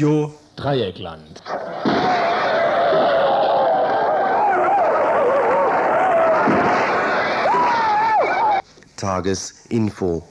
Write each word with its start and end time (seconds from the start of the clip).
Radio 0.00 0.34
Dreieckland. 0.56 1.42
Tagesinfo. 8.96 10.26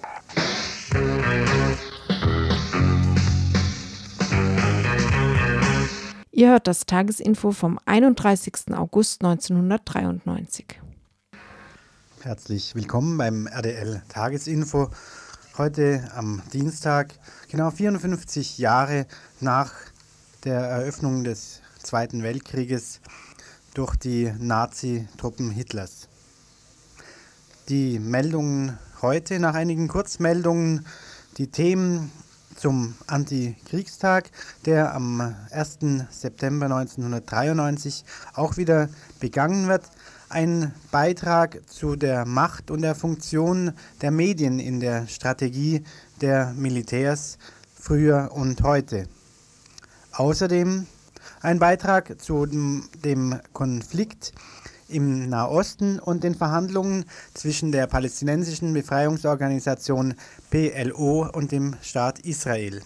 Ihr 6.31 6.49
hört 6.49 6.65
das 6.65 6.87
Tagesinfo 6.87 7.51
vom 7.51 7.77
31. 7.85 8.73
August 8.75 9.23
1993. 9.23 10.81
Herzlich 12.23 12.73
willkommen 12.73 13.19
beim 13.19 13.45
RDL 13.45 14.01
Tagesinfo. 14.09 14.89
Heute 15.57 16.09
am 16.15 16.41
Dienstag, 16.53 17.13
genau 17.49 17.69
54 17.69 18.59
Jahre 18.59 19.05
nach 19.41 19.73
der 20.45 20.59
Eröffnung 20.59 21.23
des 21.23 21.61
Zweiten 21.83 22.23
Weltkrieges 22.23 23.01
durch 23.73 23.97
die 23.97 24.31
Nazi-Truppen 24.39 25.51
Hitlers. 25.51 26.07
Die 27.67 27.99
Meldungen 27.99 28.77
heute, 29.01 29.39
nach 29.39 29.53
einigen 29.55 29.89
Kurzmeldungen, 29.89 30.85
die 31.37 31.47
Themen 31.47 32.11
zum 32.55 32.95
Antikriegstag, 33.07 34.31
der 34.65 34.93
am 34.93 35.35
1. 35.51 35.79
September 36.09 36.65
1993 36.65 38.05
auch 38.33 38.57
wieder 38.57 38.89
begangen 39.19 39.67
wird. 39.67 39.83
Ein 40.31 40.75
Beitrag 40.91 41.59
zu 41.67 41.95
der 41.95 42.23
Macht 42.23 42.69
und 42.69 42.83
der 42.83 42.93
Funktion 42.93 43.73
der 44.03 44.11
Medien 44.11 44.59
in 44.59 44.79
der 44.79 45.07
Strategie 45.07 45.83
der 46.21 46.53
Militärs 46.55 47.39
früher 47.73 48.29
und 48.31 48.61
heute. 48.61 49.07
Außerdem 50.11 50.85
ein 51.41 51.57
Beitrag 51.57 52.21
zu 52.21 52.45
dem 52.45 53.39
Konflikt 53.53 54.33
im 54.87 55.29
Nahosten 55.29 55.97
und 55.97 56.23
den 56.23 56.35
Verhandlungen 56.35 57.05
zwischen 57.33 57.71
der 57.71 57.87
palästinensischen 57.87 58.71
Befreiungsorganisation 58.71 60.13
PLO 60.51 61.27
und 61.33 61.51
dem 61.51 61.75
Staat 61.81 62.19
Israel. 62.19 62.83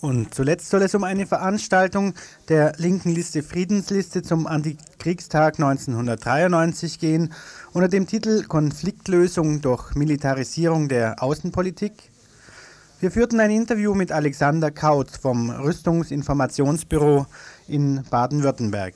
Und 0.00 0.32
zuletzt 0.32 0.70
soll 0.70 0.82
es 0.82 0.94
um 0.94 1.02
eine 1.02 1.26
Veranstaltung 1.26 2.14
der 2.48 2.74
linken 2.76 3.10
Liste 3.10 3.42
Friedensliste 3.42 4.22
zum 4.22 4.46
Antikriegstag 4.46 5.54
1993 5.54 7.00
gehen, 7.00 7.32
unter 7.72 7.88
dem 7.88 8.06
Titel 8.06 8.44
Konfliktlösung 8.44 9.60
durch 9.60 9.96
Militarisierung 9.96 10.88
der 10.88 11.20
Außenpolitik. 11.20 11.92
Wir 13.00 13.10
führten 13.10 13.40
ein 13.40 13.50
Interview 13.50 13.92
mit 13.94 14.12
Alexander 14.12 14.70
Kautz 14.70 15.16
vom 15.16 15.50
Rüstungsinformationsbüro 15.50 17.26
in 17.66 18.04
Baden-Württemberg. 18.08 18.94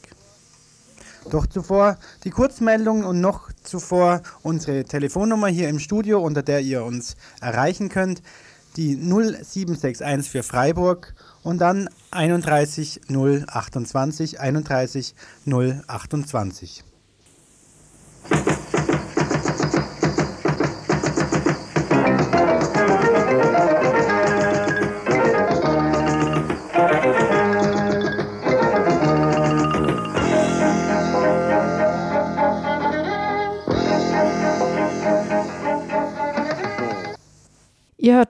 Doch 1.31 1.47
zuvor 1.47 1.99
die 2.25 2.31
Kurzmeldung 2.31 3.05
und 3.05 3.21
noch 3.21 3.51
zuvor 3.65 4.23
unsere 4.43 4.85
Telefonnummer 4.85 5.49
hier 5.49 5.69
im 5.69 5.79
Studio, 5.79 6.21
unter 6.21 6.43
der 6.43 6.61
ihr 6.61 6.85
uns 6.85 7.17
erreichen 7.41 7.89
könnt, 7.89 8.23
die 8.77 8.97
0761 8.97 10.31
für 10.31 10.43
Freiburg 10.43 11.15
und 11.43 11.59
dann 11.59 11.89
31 12.11 13.01
028 13.09 14.41
31 14.41 15.15
028. 15.47 16.85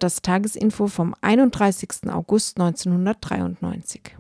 Das 0.03 0.21
Tagesinfo 0.21 0.89
vom 0.89 1.15
31. 1.21 2.09
August 2.11 2.59
1993. 2.59 4.17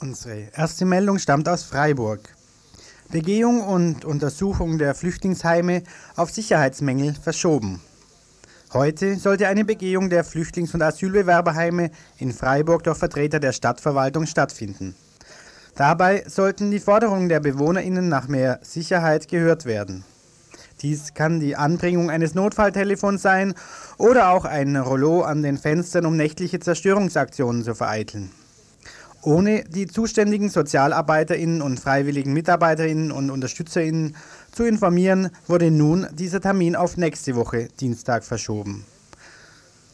Unsere 0.00 0.50
erste 0.54 0.84
Meldung 0.84 1.18
stammt 1.18 1.48
aus 1.48 1.62
Freiburg. 1.62 2.20
Begehung 3.10 3.62
und 3.62 4.04
Untersuchung 4.04 4.76
der 4.76 4.94
Flüchtlingsheime 4.94 5.82
auf 6.14 6.28
Sicherheitsmängel 6.28 7.14
verschoben. 7.14 7.80
Heute 8.74 9.16
sollte 9.16 9.48
eine 9.48 9.64
Begehung 9.64 10.10
der 10.10 10.26
Flüchtlings- 10.26 10.74
und 10.74 10.82
Asylbewerberheime 10.82 11.90
in 12.18 12.34
Freiburg 12.34 12.84
durch 12.84 12.98
Vertreter 12.98 13.40
der 13.40 13.54
Stadtverwaltung 13.54 14.26
stattfinden. 14.26 14.94
Dabei 15.74 16.24
sollten 16.26 16.70
die 16.70 16.80
Forderungen 16.80 17.30
der 17.30 17.40
BewohnerInnen 17.40 18.10
nach 18.10 18.28
mehr 18.28 18.60
Sicherheit 18.60 19.26
gehört 19.28 19.64
werden. 19.64 20.04
Dies 20.82 21.14
kann 21.14 21.40
die 21.40 21.56
Anbringung 21.56 22.10
eines 22.10 22.34
Notfalltelefons 22.34 23.20
sein 23.20 23.54
oder 23.96 24.30
auch 24.30 24.44
ein 24.44 24.76
Rollo 24.76 25.22
an 25.22 25.42
den 25.42 25.58
Fenstern, 25.58 26.06
um 26.06 26.16
nächtliche 26.16 26.60
Zerstörungsaktionen 26.60 27.64
zu 27.64 27.74
vereiteln. 27.74 28.30
Ohne 29.22 29.64
die 29.64 29.88
zuständigen 29.88 30.48
SozialarbeiterInnen 30.48 31.60
und 31.60 31.80
freiwilligen 31.80 32.32
MitarbeiterInnen 32.32 33.10
und 33.10 33.30
UnterstützerInnen 33.30 34.14
zu 34.52 34.64
informieren, 34.64 35.30
wurde 35.48 35.72
nun 35.72 36.06
dieser 36.12 36.40
Termin 36.40 36.76
auf 36.76 36.96
nächste 36.96 37.34
Woche 37.34 37.68
Dienstag 37.80 38.22
verschoben. 38.22 38.84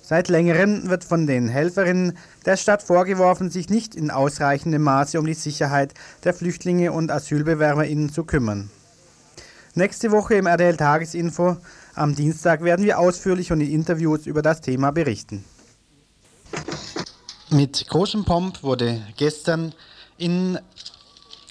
Seit 0.02 0.28
längerem 0.28 0.90
wird 0.90 1.02
von 1.02 1.26
den 1.26 1.48
Helferinnen 1.48 2.18
der 2.44 2.58
Stadt 2.58 2.82
vorgeworfen, 2.82 3.48
sich 3.48 3.70
nicht 3.70 3.94
in 3.94 4.10
ausreichendem 4.10 4.82
Maße 4.82 5.18
um 5.18 5.24
die 5.24 5.32
Sicherheit 5.32 5.94
der 6.24 6.34
Flüchtlinge 6.34 6.92
und 6.92 7.10
AsylbewerberInnen 7.10 8.10
zu 8.10 8.24
kümmern. 8.24 8.68
Nächste 9.76 10.12
Woche 10.12 10.34
im 10.34 10.46
RDL 10.46 10.76
Tagesinfo 10.76 11.56
am 11.96 12.14
Dienstag 12.14 12.62
werden 12.62 12.84
wir 12.84 13.00
ausführlich 13.00 13.50
und 13.50 13.60
in 13.60 13.72
Interviews 13.72 14.24
über 14.24 14.40
das 14.40 14.60
Thema 14.60 14.92
berichten. 14.92 15.44
Mit 17.50 17.88
großem 17.88 18.24
Pomp 18.24 18.62
wurde 18.62 19.02
gestern 19.16 19.74
in 20.16 20.60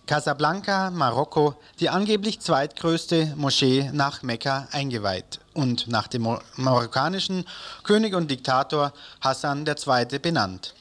Casablanca, 0.08 0.90
Marokko, 0.92 1.56
die 1.82 1.90
angeblich 1.90 2.40
zweitgrößte 2.40 3.34
Moschee 3.36 3.90
nach 3.92 4.24
Mekka 4.24 4.70
eingeweiht 4.72 5.42
und 5.54 5.90
nach 5.90 6.08
dem 6.08 6.26
marokkanischen 6.56 7.44
König 7.84 8.16
und 8.16 8.32
Diktator 8.32 8.94
Hassan 9.20 9.66
II. 9.68 10.20
benannt. 10.20 10.76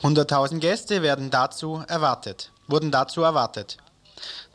100.000 0.00 0.60
Gäste 0.60 1.02
werden 1.02 1.28
dazu 1.28 1.82
erwartet, 1.86 2.50
wurden 2.66 2.90
dazu 2.90 3.20
erwartet. 3.20 3.76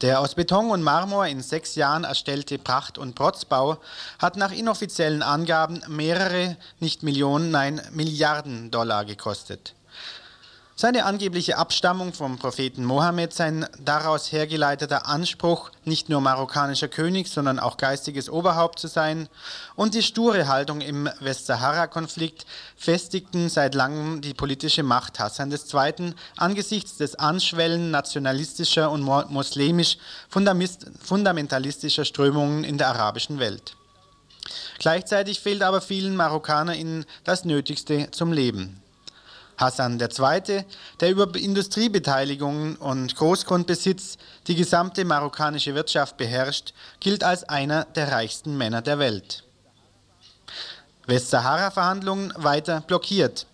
Der 0.02 0.20
aus 0.20 0.34
Beton 0.34 0.72
und 0.72 0.82
Marmor 0.82 1.28
in 1.28 1.42
sechs 1.42 1.76
Jahren 1.76 2.06
erstellte 2.06 2.58
Pracht- 2.58 2.98
und 2.98 3.14
Protzbau 3.14 3.78
hat 4.18 4.36
nach 4.36 4.52
inoffiziellen 4.52 5.22
Angaben 5.22 5.84
mehrere, 5.88 6.58
nicht 6.80 7.04
Millionen, 7.04 7.52
nein 7.52 7.80
Milliarden 7.92 8.72
Dollar 8.72 9.06
gekostet. 9.06 9.76
Seine 10.82 11.06
angebliche 11.06 11.60
Abstammung 11.60 12.12
vom 12.12 12.40
Propheten 12.40 12.84
Mohammed, 12.86 13.34
sein 13.34 13.68
daraus 13.78 14.32
hergeleiteter 14.32 15.06
Anspruch, 15.06 15.70
nicht 15.86 16.10
nur 16.10 16.22
marokkanischer 16.22 16.88
König, 16.88 17.28
sondern 17.28 17.60
auch 17.60 17.78
geistiges 17.78 18.32
Oberhaupt 18.32 18.80
zu 18.80 18.88
sein 18.88 19.30
und 19.76 19.94
die 19.94 20.02
sture 20.02 20.48
Haltung 20.48 20.82
im 20.82 21.08
Westsahara-Konflikt 21.20 22.48
festigten 22.76 23.48
seit 23.48 23.76
langem 23.76 24.22
die 24.22 24.34
politische 24.34 24.82
Macht 24.82 25.20
Hassan 25.20 25.52
II. 25.52 26.16
angesichts 26.38 26.98
des 26.98 27.14
Anschwellen 27.14 27.92
nationalistischer 27.92 28.90
und 28.90 29.04
muslimisch 29.04 30.00
fundamentalistischer 30.30 32.06
Strömungen 32.06 32.64
in 32.64 32.80
der 32.80 32.88
arabischen 32.88 33.38
Welt. 33.38 33.76
Gleichzeitig 34.80 35.42
fehlt 35.42 35.62
aber 35.62 35.80
vielen 35.80 36.16
MarokkanerInnen 36.16 37.06
das 37.24 37.46
Nötigste 37.46 38.10
zum 38.10 38.34
Leben. 38.34 38.82
Hassan 39.62 40.00
II., 40.00 40.66
der 41.00 41.10
über 41.12 41.34
Industriebeteiligungen 41.36 42.76
und 42.78 43.16
Großgrundbesitz 43.16 44.18
die 44.48 44.56
gesamte 44.56 45.06
marokkanische 45.06 45.76
Wirtschaft 45.76 46.18
beherrscht, 46.18 46.74
gilt 47.00 47.24
als 47.24 47.48
einer 47.48 47.86
der 47.86 48.12
reichsten 48.12 48.58
Männer 48.58 48.82
der 48.82 49.00
Welt. 49.00 49.44
Westsahara-Verhandlungen 51.06 52.34
weiter 52.38 52.82
blockiert. 52.82 53.46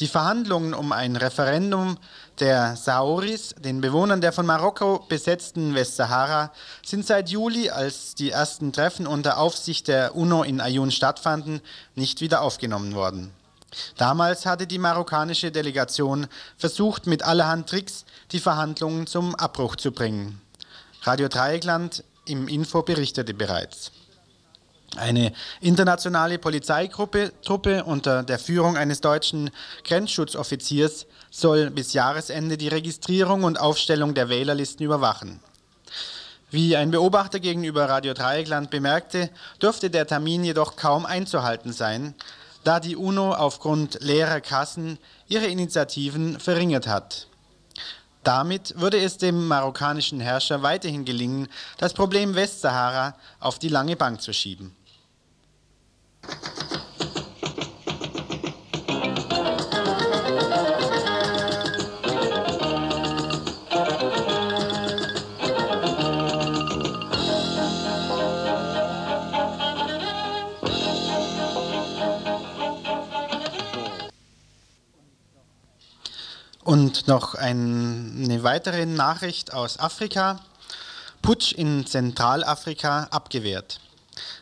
Die 0.00 0.08
Verhandlungen 0.08 0.74
um 0.74 0.90
ein 0.90 1.14
Referendum 1.14 1.98
der 2.40 2.74
Saoris, 2.74 3.54
den 3.58 3.80
Bewohnern 3.80 4.20
der 4.20 4.32
von 4.32 4.44
Marokko 4.44 5.04
besetzten 5.08 5.74
Westsahara, 5.74 6.52
sind 6.84 7.06
seit 7.06 7.28
Juli, 7.28 7.70
als 7.70 8.16
die 8.16 8.30
ersten 8.30 8.72
Treffen 8.72 9.06
unter 9.06 9.38
Aufsicht 9.38 9.86
der 9.86 10.16
UNO 10.16 10.42
in 10.42 10.60
Ayun 10.60 10.90
stattfanden, 10.90 11.60
nicht 11.94 12.20
wieder 12.20 12.42
aufgenommen 12.42 12.94
worden. 12.94 13.32
Damals 13.96 14.46
hatte 14.46 14.66
die 14.66 14.78
marokkanische 14.78 15.50
Delegation 15.50 16.26
versucht, 16.56 17.06
mit 17.06 17.22
allerhand 17.22 17.68
Tricks 17.68 18.04
die 18.32 18.40
Verhandlungen 18.40 19.06
zum 19.06 19.34
Abbruch 19.34 19.76
zu 19.76 19.92
bringen. 19.92 20.40
Radio 21.02 21.28
Dreieckland 21.28 22.02
im 22.26 22.48
Info 22.48 22.82
berichtete 22.82 23.34
bereits. 23.34 23.92
Eine 24.96 25.32
internationale 25.60 26.38
Polizeigruppe 26.38 27.32
Truppe 27.42 27.84
unter 27.84 28.22
der 28.22 28.38
Führung 28.38 28.76
eines 28.76 29.00
deutschen 29.00 29.50
Grenzschutzoffiziers 29.82 31.06
soll 31.30 31.70
bis 31.70 31.92
Jahresende 31.94 32.56
die 32.56 32.68
Registrierung 32.68 33.42
und 33.42 33.58
Aufstellung 33.58 34.14
der 34.14 34.28
Wählerlisten 34.28 34.86
überwachen. 34.86 35.40
Wie 36.50 36.76
ein 36.76 36.92
Beobachter 36.92 37.40
gegenüber 37.40 37.88
Radio 37.88 38.14
Dreieckland 38.14 38.70
bemerkte, 38.70 39.30
dürfte 39.60 39.90
der 39.90 40.06
Termin 40.06 40.44
jedoch 40.44 40.76
kaum 40.76 41.04
einzuhalten 41.04 41.72
sein, 41.72 42.14
da 42.64 42.80
die 42.80 42.96
UNO 42.96 43.32
aufgrund 43.32 43.98
leerer 44.00 44.40
Kassen 44.40 44.98
ihre 45.28 45.46
Initiativen 45.46 46.40
verringert 46.40 46.86
hat. 46.86 47.28
Damit 48.24 48.74
würde 48.80 48.98
es 48.98 49.18
dem 49.18 49.46
marokkanischen 49.46 50.18
Herrscher 50.18 50.62
weiterhin 50.62 51.04
gelingen, 51.04 51.48
das 51.76 51.92
Problem 51.92 52.34
Westsahara 52.34 53.14
auf 53.38 53.58
die 53.58 53.68
lange 53.68 53.96
Bank 53.96 54.22
zu 54.22 54.32
schieben. 54.32 54.74
Und 76.64 77.08
noch 77.08 77.34
eine 77.34 78.42
weitere 78.42 78.86
Nachricht 78.86 79.52
aus 79.52 79.78
Afrika. 79.78 80.40
Putsch 81.20 81.52
in 81.52 81.86
Zentralafrika 81.86 83.08
abgewehrt. 83.10 83.80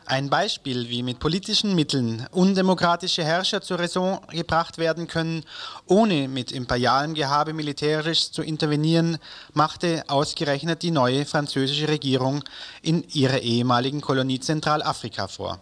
Ein 0.06 0.30
Beispiel, 0.30 0.88
wie 0.88 1.02
mit 1.02 1.18
politischen 1.18 1.74
Mitteln 1.74 2.26
undemokratische 2.30 3.24
Herrscher 3.24 3.60
zur 3.60 3.80
Raison 3.80 4.20
gebracht 4.30 4.78
werden 4.78 5.08
können, 5.08 5.44
ohne 5.86 6.28
mit 6.28 6.52
imperialem 6.52 7.14
Gehabe 7.14 7.54
militärisch 7.54 8.30
zu 8.30 8.42
intervenieren, 8.42 9.18
machte 9.52 10.04
ausgerechnet 10.06 10.82
die 10.82 10.92
neue 10.92 11.24
französische 11.24 11.88
Regierung 11.88 12.44
in 12.82 13.02
ihrer 13.08 13.40
ehemaligen 13.40 14.00
Kolonie 14.00 14.38
Zentralafrika 14.38 15.26
vor. 15.26 15.60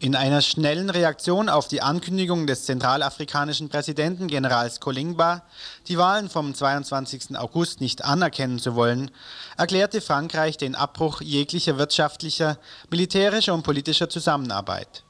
In 0.00 0.14
einer 0.14 0.42
schnellen 0.42 0.90
Reaktion 0.90 1.48
auf 1.48 1.66
die 1.66 1.82
Ankündigung 1.82 2.46
des 2.46 2.66
zentralafrikanischen 2.66 3.68
Präsidenten 3.68 4.28
Generals 4.28 4.78
Kolingba, 4.78 5.42
die 5.88 5.98
Wahlen 5.98 6.30
vom 6.30 6.54
22. 6.54 7.36
August 7.36 7.80
nicht 7.80 8.04
anerkennen 8.04 8.60
zu 8.60 8.76
wollen, 8.76 9.10
erklärte 9.56 10.00
Frankreich 10.00 10.56
den 10.56 10.76
Abbruch 10.76 11.20
jeglicher 11.20 11.78
wirtschaftlicher, 11.78 12.58
militärischer 12.90 13.54
und 13.54 13.64
politischer 13.64 14.08
Zusammenarbeit. 14.08 15.02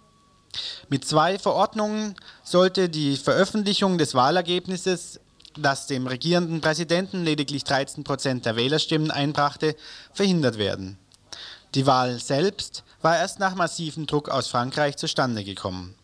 Mit 0.89 1.05
zwei 1.05 1.39
Verordnungen 1.39 2.15
sollte 2.43 2.89
die 2.89 3.19
Veröffentlichung 3.19 3.99
des 3.99 4.15
Wahlergebnisses, 4.15 5.21
das 5.59 5.87
dem 5.87 6.07
regierenden 6.07 6.63
Präsidenten 6.63 7.25
lediglich 7.25 7.65
13 7.65 8.05
Prozent 8.05 8.47
der 8.47 8.57
Wählerstimmen 8.57 9.11
einbrachte, 9.11 9.77
verhindert 10.15 10.57
werden. 10.57 10.97
Die 11.75 11.85
Wahl 11.85 12.19
selbst 12.19 12.85
war 13.01 13.17
erst 13.17 13.39
nach 13.39 13.55
massivem 13.55 14.07
Druck 14.07 14.29
aus 14.29 14.49
Frankreich 14.49 14.97
zustande 14.97 15.45
gekommen. 15.45 15.95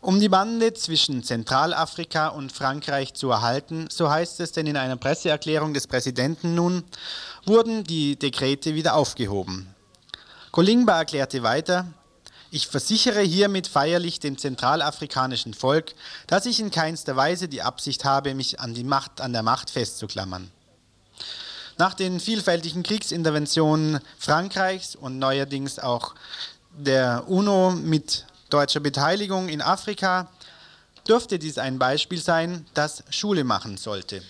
Um 0.00 0.20
die 0.20 0.28
Bande 0.28 0.74
zwischen 0.74 1.22
Zentralafrika 1.22 2.28
und 2.28 2.52
Frankreich 2.52 3.14
zu 3.14 3.30
erhalten, 3.30 3.86
so 3.90 4.10
heißt 4.10 4.38
es 4.40 4.52
denn 4.52 4.66
in 4.66 4.76
einer 4.76 4.96
Presseerklärung 4.96 5.72
des 5.72 5.86
Präsidenten 5.86 6.54
nun, 6.54 6.84
wurden 7.46 7.84
die 7.84 8.18
Dekrete 8.18 8.74
wieder 8.74 8.96
aufgehoben. 8.96 9.74
Kolingba 10.50 10.98
erklärte 10.98 11.42
weiter, 11.42 11.86
ich 12.50 12.68
versichere 12.68 13.22
hiermit 13.22 13.66
feierlich 13.66 14.20
dem 14.20 14.38
zentralafrikanischen 14.38 15.54
Volk, 15.54 15.94
dass 16.26 16.46
ich 16.46 16.60
in 16.60 16.70
keinster 16.70 17.16
Weise 17.16 17.48
die 17.48 17.62
Absicht 17.62 18.04
habe, 18.04 18.34
mich 18.34 18.60
an, 18.60 18.74
die 18.74 18.84
Macht, 18.84 19.20
an 19.20 19.32
der 19.32 19.42
Macht 19.42 19.70
festzuklammern. 19.70 20.50
Nach 21.76 21.94
den 21.94 22.20
vielfältigen 22.20 22.84
Kriegsinterventionen 22.84 23.98
Frankreichs 24.18 24.94
und 24.94 25.18
neuerdings 25.18 25.80
auch 25.80 26.14
der 26.76 27.24
UNO 27.28 27.72
mit 27.72 28.26
deutscher 28.48 28.78
Beteiligung 28.80 29.48
in 29.48 29.60
Afrika 29.60 30.28
dürfte 31.08 31.38
dies 31.38 31.58
ein 31.58 31.78
Beispiel 31.80 32.20
sein, 32.20 32.64
das 32.74 33.02
Schule 33.10 33.42
machen 33.42 33.76
sollte. 33.76 34.22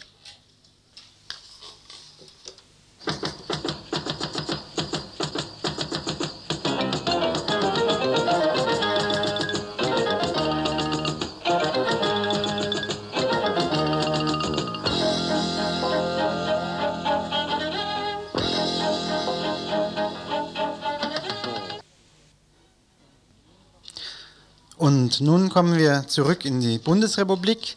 Und 24.85 25.23
nun 25.23 25.49
kommen 25.49 25.79
wir 25.79 26.07
zurück 26.09 26.45
in 26.45 26.61
die 26.61 26.77
Bundesrepublik. 26.77 27.75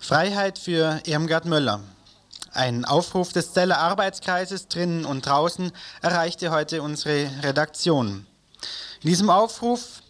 Freiheit 0.00 0.58
für 0.58 1.00
Irmgard 1.04 1.44
Möller. 1.44 1.82
Ein 2.52 2.84
Aufruf 2.84 3.32
des 3.32 3.52
Zeller 3.52 3.78
Arbeitskreises 3.78 4.66
drinnen 4.66 5.04
und 5.04 5.24
draußen 5.24 5.70
erreichte 6.02 6.50
heute 6.50 6.82
unsere 6.82 7.30
Redaktion. 7.44 8.26
In 9.02 9.08
diesem 9.08 9.30
Aufruf, 9.30 10.02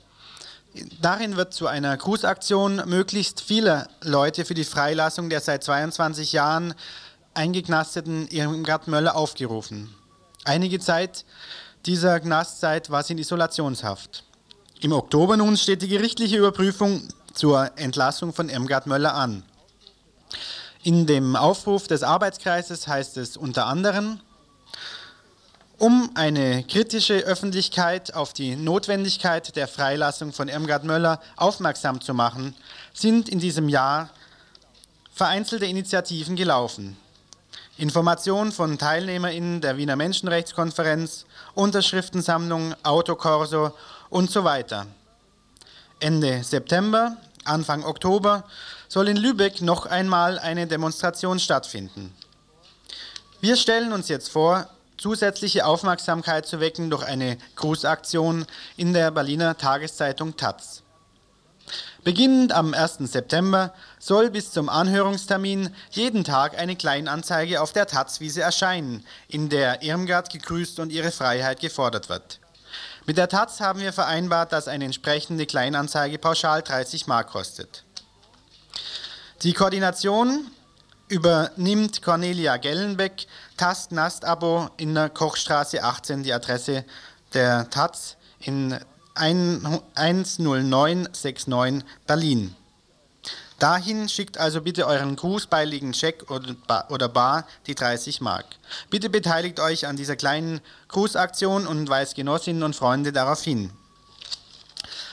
darin 1.02 1.36
wird 1.36 1.52
zu 1.52 1.66
einer 1.66 1.94
Grußaktion 1.98 2.76
möglichst 2.86 3.42
viele 3.42 3.86
Leute 4.00 4.46
für 4.46 4.54
die 4.54 4.64
Freilassung 4.64 5.28
der 5.28 5.42
seit 5.42 5.64
22 5.64 6.32
Jahren 6.32 6.72
eingeknasteten 7.34 8.26
Irmgard 8.28 8.88
Möller 8.88 9.16
aufgerufen. 9.16 9.94
Einige 10.46 10.80
Zeit 10.80 11.26
dieser 11.84 12.20
Knastzeit 12.20 12.88
war 12.88 13.02
sie 13.02 13.12
in 13.12 13.18
Isolationshaft. 13.18 14.24
Im 14.82 14.92
Oktober 14.92 15.36
nun 15.36 15.58
steht 15.58 15.82
die 15.82 15.88
gerichtliche 15.88 16.38
Überprüfung 16.38 17.06
zur 17.34 17.70
Entlassung 17.76 18.32
von 18.32 18.48
Irmgard 18.48 18.86
Möller 18.86 19.14
an. 19.14 19.42
In 20.82 21.06
dem 21.06 21.36
Aufruf 21.36 21.86
des 21.86 22.02
Arbeitskreises 22.02 22.88
heißt 22.88 23.18
es 23.18 23.36
unter 23.36 23.66
anderem, 23.66 24.20
um 25.76 26.10
eine 26.14 26.64
kritische 26.64 27.18
Öffentlichkeit 27.18 28.14
auf 28.14 28.32
die 28.32 28.56
Notwendigkeit 28.56 29.54
der 29.54 29.68
Freilassung 29.68 30.32
von 30.32 30.48
Irmgard 30.48 30.84
Möller 30.84 31.20
aufmerksam 31.36 32.00
zu 32.00 32.14
machen, 32.14 32.54
sind 32.94 33.28
in 33.28 33.38
diesem 33.38 33.68
Jahr 33.68 34.08
vereinzelte 35.12 35.66
Initiativen 35.66 36.36
gelaufen. 36.36 36.96
Information 37.76 38.50
von 38.50 38.78
TeilnehmerInnen 38.78 39.60
der 39.60 39.76
Wiener 39.76 39.96
Menschenrechtskonferenz, 39.96 41.26
Unterschriftensammlung, 41.54 42.74
Autokorso 42.82 43.72
und 44.10 44.30
so 44.30 44.44
weiter. 44.44 44.86
Ende 46.00 46.42
September, 46.44 47.16
Anfang 47.44 47.84
Oktober 47.84 48.44
soll 48.88 49.08
in 49.08 49.16
Lübeck 49.16 49.62
noch 49.62 49.86
einmal 49.86 50.38
eine 50.38 50.66
Demonstration 50.66 51.38
stattfinden. 51.38 52.14
Wir 53.40 53.56
stellen 53.56 53.92
uns 53.92 54.08
jetzt 54.08 54.28
vor, 54.28 54.68
zusätzliche 54.98 55.64
Aufmerksamkeit 55.64 56.46
zu 56.46 56.60
wecken 56.60 56.90
durch 56.90 57.04
eine 57.04 57.38
Grußaktion 57.56 58.44
in 58.76 58.92
der 58.92 59.10
Berliner 59.10 59.56
Tageszeitung 59.56 60.36
Taz. 60.36 60.82
Beginnend 62.02 62.52
am 62.52 62.74
1. 62.74 62.98
September 63.00 63.72
soll 63.98 64.30
bis 64.30 64.52
zum 64.52 64.68
Anhörungstermin 64.68 65.74
jeden 65.90 66.24
Tag 66.24 66.58
eine 66.58 66.76
Kleinanzeige 66.76 67.60
auf 67.60 67.72
der 67.72 67.86
Taz-Wiese 67.86 68.40
erscheinen, 68.40 69.04
in 69.28 69.48
der 69.50 69.82
Irmgard 69.82 70.30
gegrüßt 70.30 70.80
und 70.80 70.92
ihre 70.92 71.10
Freiheit 71.10 71.60
gefordert 71.60 72.08
wird. 72.08 72.40
Mit 73.06 73.16
der 73.16 73.28
Taz 73.28 73.60
haben 73.60 73.80
wir 73.80 73.92
vereinbart, 73.92 74.52
dass 74.52 74.68
eine 74.68 74.84
entsprechende 74.84 75.46
Kleinanzeige 75.46 76.18
pauschal 76.18 76.62
30 76.62 77.06
Mark 77.06 77.30
kostet. 77.30 77.84
Die 79.42 79.54
Koordination 79.54 80.50
übernimmt 81.08 82.02
Cornelia 82.02 82.58
Gellenbeck, 82.58 83.26
Tast-Nast-Abo 83.56 84.68
in 84.76 84.94
der 84.94 85.08
Kochstraße 85.08 85.82
18, 85.82 86.22
die 86.22 86.32
Adresse 86.32 86.84
der 87.34 87.68
Taz 87.70 88.16
in 88.38 88.78
10969 89.14 91.46
Berlin. 92.06 92.54
Dahin 93.60 94.08
schickt 94.08 94.38
also 94.38 94.62
bitte 94.62 94.86
euren 94.86 95.16
grußbeiligen 95.16 95.92
Scheck 95.92 96.30
oder 96.30 97.08
Bar 97.08 97.46
die 97.66 97.74
30 97.74 98.22
Mark. 98.22 98.46
Bitte 98.88 99.10
beteiligt 99.10 99.60
euch 99.60 99.86
an 99.86 99.96
dieser 99.96 100.16
kleinen 100.16 100.62
Grußaktion 100.88 101.66
und 101.66 101.86
weist 101.90 102.14
Genossinnen 102.14 102.62
und 102.62 102.74
Freunde 102.74 103.12
darauf 103.12 103.42
hin. 103.42 103.70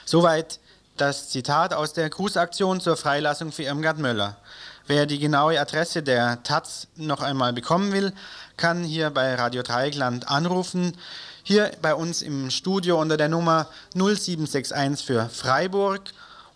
Soweit 0.06 0.60
das 0.96 1.28
Zitat 1.30 1.74
aus 1.74 1.92
der 1.92 2.10
Grußaktion 2.10 2.80
zur 2.80 2.96
Freilassung 2.96 3.52
für 3.52 3.64
Irmgard 3.64 3.98
Möller. 3.98 4.38
Wer 4.88 5.06
die 5.06 5.20
genaue 5.20 5.60
Adresse 5.60 6.02
der 6.02 6.42
Taz 6.44 6.88
noch 6.96 7.20
einmal 7.20 7.52
bekommen 7.52 7.92
will, 7.92 8.14
kann 8.56 8.86
hier 8.86 9.10
bei 9.10 9.36
Radio 9.36 9.62
Dreieckland 9.62 10.30
anrufen. 10.30 10.98
hier 11.44 11.72
bei 11.82 11.94
uns 11.94 12.22
im 12.22 12.50
Studio 12.50 13.00
unter 13.02 13.18
der 13.18 13.28
Nummer 13.28 13.68
0761 13.94 15.06
für 15.06 15.28
Freiburg 15.28 16.14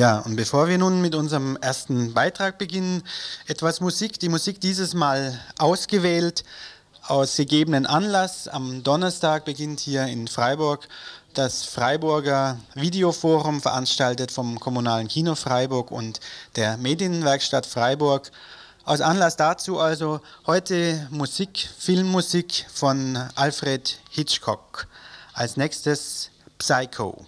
Ja, 0.00 0.20
und 0.20 0.34
bevor 0.34 0.66
wir 0.66 0.78
nun 0.78 1.02
mit 1.02 1.14
unserem 1.14 1.58
ersten 1.60 2.14
Beitrag 2.14 2.56
beginnen, 2.56 3.02
etwas 3.46 3.82
Musik. 3.82 4.18
Die 4.18 4.30
Musik 4.30 4.58
dieses 4.58 4.94
Mal 4.94 5.38
ausgewählt 5.58 6.42
aus 7.06 7.36
gegebenen 7.36 7.84
Anlass. 7.84 8.48
Am 8.48 8.82
Donnerstag 8.82 9.44
beginnt 9.44 9.78
hier 9.78 10.06
in 10.06 10.26
Freiburg 10.26 10.88
das 11.34 11.66
Freiburger 11.66 12.56
Videoforum, 12.72 13.60
veranstaltet 13.60 14.32
vom 14.32 14.58
Kommunalen 14.58 15.06
Kino 15.06 15.34
Freiburg 15.34 15.90
und 15.90 16.20
der 16.56 16.78
Medienwerkstatt 16.78 17.66
Freiburg. 17.66 18.32
Aus 18.86 19.02
Anlass 19.02 19.36
dazu 19.36 19.80
also 19.80 20.22
heute 20.46 21.08
Musik, 21.10 21.68
Filmmusik 21.78 22.64
von 22.72 23.18
Alfred 23.34 23.98
Hitchcock. 24.08 24.86
Als 25.34 25.58
nächstes 25.58 26.30
Psycho. 26.56 27.26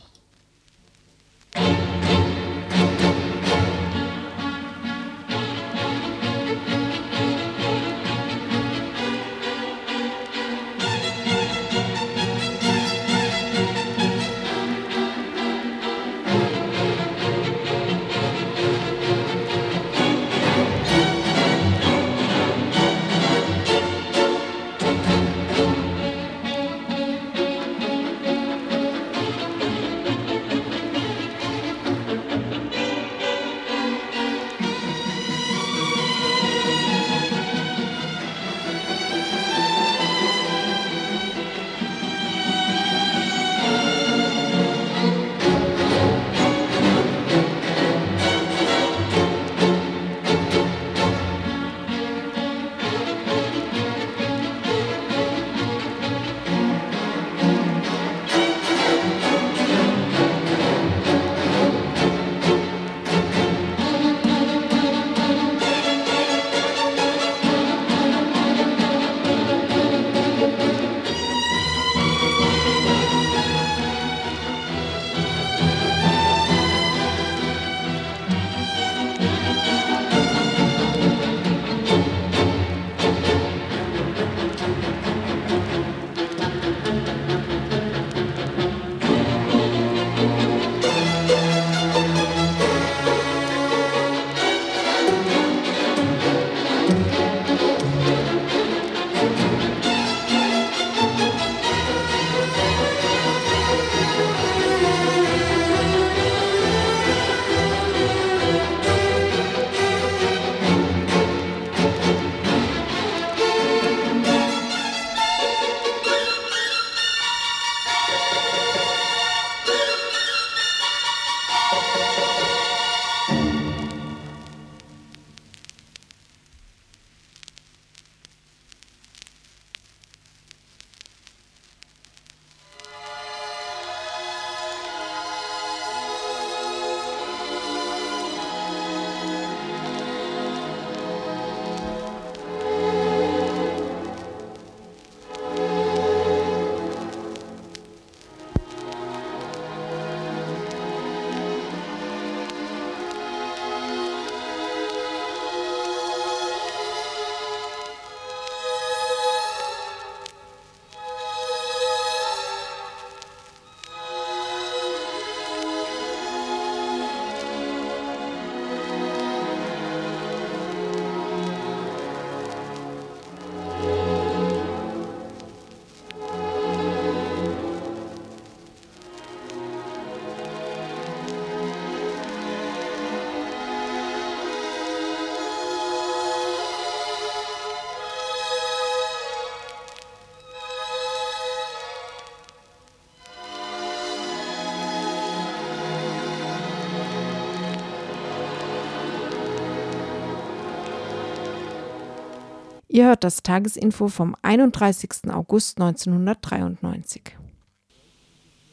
Ihr 202.95 203.07
hört 203.07 203.25
das 203.25 203.43
Tagesinfo 203.43 204.09
vom 204.09 204.37
31. 204.43 205.31
August 205.31 205.81
1993. 205.81 207.23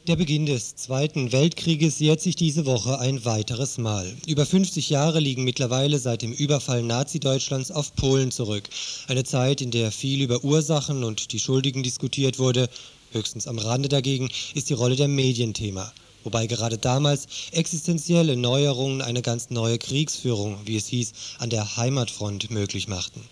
Der 0.06 0.16
Beginn 0.16 0.44
des 0.44 0.76
Zweiten 0.76 1.32
Weltkrieges 1.32 1.98
jährt 2.00 2.20
sich 2.20 2.36
diese 2.36 2.66
Woche 2.66 2.98
ein 2.98 3.24
weiteres 3.24 3.78
Mal. 3.78 4.14
Über 4.26 4.44
50 4.44 4.90
Jahre 4.90 5.20
liegen 5.20 5.44
mittlerweile 5.44 5.98
seit 5.98 6.20
dem 6.20 6.34
Überfall 6.34 6.82
Nazi-Deutschlands 6.82 7.70
auf 7.70 7.96
Polen 7.96 8.30
zurück. 8.30 8.64
Eine 9.08 9.24
Zeit, 9.24 9.62
in 9.62 9.70
der 9.70 9.90
viel 9.90 10.20
über 10.20 10.44
Ursachen 10.44 11.02
und 11.02 11.32
die 11.32 11.38
Schuldigen 11.38 11.82
diskutiert 11.82 12.38
wurde. 12.38 12.68
Höchstens 13.12 13.48
am 13.48 13.58
Rande 13.58 13.88
dagegen 13.88 14.28
ist 14.54 14.68
die 14.68 14.74
Rolle 14.74 14.96
der 14.96 15.08
Medien 15.08 15.54
Thema. 15.54 15.94
wobei 16.24 16.46
gerade 16.46 16.76
damals 16.76 17.26
existenzielle 17.52 18.36
Neuerungen 18.36 19.00
eine 19.00 19.22
ganz 19.22 19.48
neue 19.48 19.78
Kriegsführung, 19.78 20.58
wie 20.66 20.76
es 20.76 20.88
hieß, 20.88 21.12
an 21.38 21.48
der 21.48 21.78
Heimatfront 21.78 22.50
möglich 22.50 22.86
machten. 22.86 23.22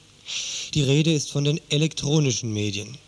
Die 0.74 0.82
Rede 0.82 1.12
ist 1.12 1.30
von 1.30 1.44
den 1.44 1.60
elektronischen 1.70 2.52
Medien. 2.52 2.98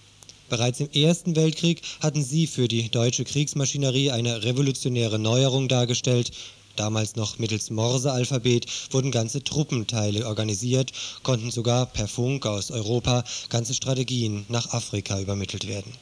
Bereits 0.49 0.81
im 0.81 0.91
Ersten 0.91 1.37
Weltkrieg 1.37 1.83
hatten 2.01 2.25
sie 2.25 2.47
für 2.47 2.67
die 2.67 2.89
deutsche 2.91 3.25
Kriegsmaschinerie 3.25 4.11
eine 4.11 4.43
revolutionäre 4.43 5.19
Neuerung 5.19 5.69
dargestellt. 5.69 6.33
Damals 6.77 7.15
noch 7.15 7.39
mittels 7.39 7.71
Morsealphabet 7.71 8.67
wurden 8.91 9.11
ganze 9.11 9.45
Truppenteile 9.45 10.27
organisiert, 10.27 10.93
konnten 11.23 11.51
sogar 11.51 11.87
per 11.87 12.09
Funk 12.09 12.47
aus 12.47 12.71
Europa 12.71 13.23
ganze 13.49 13.75
Strategien 13.75 14.45
nach 14.49 14.73
Afrika 14.73 15.21
übermittelt 15.21 15.69
werden. 15.69 15.93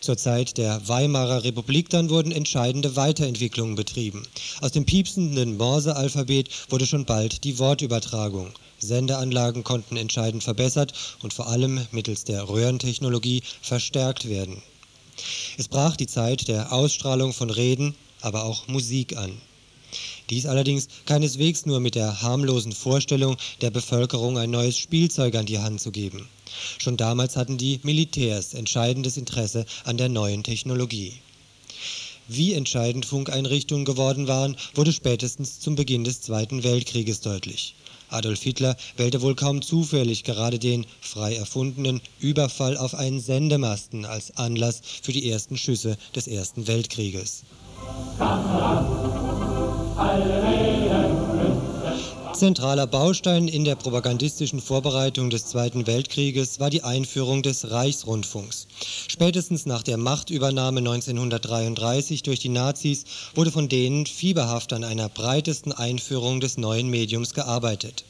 Zur 0.00 0.16
Zeit 0.16 0.58
der 0.58 0.88
Weimarer 0.88 1.44
Republik 1.44 1.88
dann 1.88 2.10
wurden 2.10 2.32
entscheidende 2.32 2.96
Weiterentwicklungen 2.96 3.76
betrieben. 3.76 4.26
Aus 4.60 4.72
dem 4.72 4.84
piepsenden 4.84 5.56
Morsealphabet 5.56 6.50
wurde 6.70 6.86
schon 6.86 7.04
bald 7.04 7.44
die 7.44 7.60
Wortübertragung. 7.60 8.52
Sendeanlagen 8.82 9.64
konnten 9.64 9.96
entscheidend 9.96 10.44
verbessert 10.44 10.92
und 11.22 11.32
vor 11.32 11.48
allem 11.48 11.86
mittels 11.90 12.24
der 12.24 12.48
Röhrentechnologie 12.48 13.42
verstärkt 13.62 14.28
werden. 14.28 14.62
Es 15.58 15.68
brach 15.68 15.96
die 15.96 16.06
Zeit 16.06 16.48
der 16.48 16.72
Ausstrahlung 16.72 17.32
von 17.32 17.50
Reden, 17.50 17.94
aber 18.20 18.44
auch 18.44 18.68
Musik 18.68 19.16
an. 19.16 19.40
Dies 20.30 20.46
allerdings 20.46 20.88
keineswegs 21.04 21.66
nur 21.66 21.80
mit 21.80 21.94
der 21.94 22.22
harmlosen 22.22 22.72
Vorstellung, 22.72 23.36
der 23.60 23.70
Bevölkerung 23.70 24.38
ein 24.38 24.50
neues 24.50 24.78
Spielzeug 24.78 25.34
an 25.34 25.46
die 25.46 25.58
Hand 25.58 25.80
zu 25.80 25.90
geben. 25.90 26.28
Schon 26.78 26.96
damals 26.96 27.36
hatten 27.36 27.58
die 27.58 27.80
Militärs 27.82 28.54
entscheidendes 28.54 29.16
Interesse 29.16 29.66
an 29.84 29.98
der 29.98 30.08
neuen 30.08 30.42
Technologie. 30.42 31.14
Wie 32.28 32.54
entscheidend 32.54 33.04
Funkeinrichtungen 33.04 33.84
geworden 33.84 34.28
waren, 34.28 34.56
wurde 34.74 34.92
spätestens 34.92 35.60
zum 35.60 35.74
Beginn 35.74 36.04
des 36.04 36.22
Zweiten 36.22 36.62
Weltkrieges 36.62 37.20
deutlich. 37.20 37.74
Adolf 38.12 38.42
Hitler 38.42 38.76
wählte 38.96 39.22
wohl 39.22 39.34
kaum 39.34 39.62
zufällig 39.62 40.24
gerade 40.24 40.58
den 40.58 40.86
frei 41.00 41.34
erfundenen 41.34 42.00
Überfall 42.20 42.76
auf 42.76 42.94
einen 42.94 43.20
Sendemasten 43.20 44.04
als 44.04 44.36
Anlass 44.36 44.80
für 45.02 45.12
die 45.12 45.30
ersten 45.30 45.56
Schüsse 45.56 45.96
des 46.14 46.26
Ersten 46.26 46.66
Weltkrieges. 46.66 47.44
Zentraler 52.34 52.86
Baustein 52.86 53.46
in 53.46 53.64
der 53.64 53.76
propagandistischen 53.76 54.60
Vorbereitung 54.60 55.28
des 55.28 55.46
Zweiten 55.46 55.86
Weltkrieges 55.86 56.60
war 56.60 56.70
die 56.70 56.82
Einführung 56.82 57.42
des 57.42 57.70
Reichsrundfunks. 57.70 58.66
Spätestens 59.06 59.66
nach 59.66 59.82
der 59.82 59.98
Machtübernahme 59.98 60.78
1933 60.78 62.22
durch 62.22 62.40
die 62.40 62.48
Nazis 62.48 63.04
wurde 63.34 63.52
von 63.52 63.68
denen 63.68 64.06
fieberhaft 64.06 64.72
an 64.72 64.82
einer 64.82 65.10
breitesten 65.10 65.72
Einführung 65.72 66.40
des 66.40 66.56
neuen 66.56 66.88
Mediums 66.88 67.34
gearbeitet. 67.34 68.04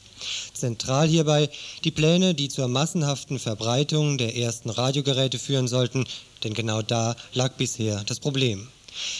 Zentral 0.53 1.07
hierbei 1.07 1.49
die 1.83 1.91
Pläne, 1.91 2.33
die 2.33 2.47
zur 2.47 2.69
massenhaften 2.69 3.39
Verbreitung 3.39 4.17
der 4.17 4.37
ersten 4.37 4.69
Radiogeräte 4.69 5.37
führen 5.37 5.67
sollten, 5.67 6.05
denn 6.45 6.53
genau 6.53 6.81
da 6.81 7.15
lag 7.33 7.53
bisher 7.53 8.03
das 8.05 8.21
Problem. 8.21 8.69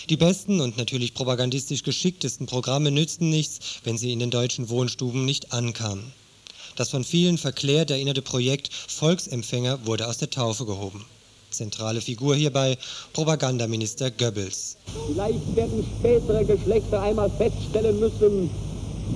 Die 0.09 0.17
besten 0.17 0.61
und 0.61 0.77
natürlich 0.77 1.13
propagandistisch 1.13 1.83
geschicktesten 1.83 2.45
Programme 2.45 2.91
nützten 2.91 3.29
nichts, 3.29 3.59
wenn 3.83 3.97
sie 3.97 4.11
in 4.11 4.19
den 4.19 4.31
deutschen 4.31 4.69
Wohnstuben 4.69 5.25
nicht 5.25 5.53
ankamen. 5.53 6.11
Das 6.75 6.89
von 6.89 7.03
vielen 7.03 7.37
verklärt 7.37 7.91
erinnerte 7.91 8.21
Projekt 8.21 8.73
Volksempfänger 8.73 9.85
wurde 9.85 10.07
aus 10.07 10.17
der 10.17 10.29
Taufe 10.29 10.65
gehoben. 10.65 11.05
Zentrale 11.51 12.01
Figur 12.01 12.35
hierbei 12.35 12.77
Propagandaminister 13.13 14.09
Goebbels. 14.09 14.75
Vielleicht 15.07 15.55
werden 15.55 15.85
spätere 15.99 16.43
Geschlechter 16.45 17.01
einmal 17.01 17.29
feststellen 17.29 17.99
müssen, 17.99 18.49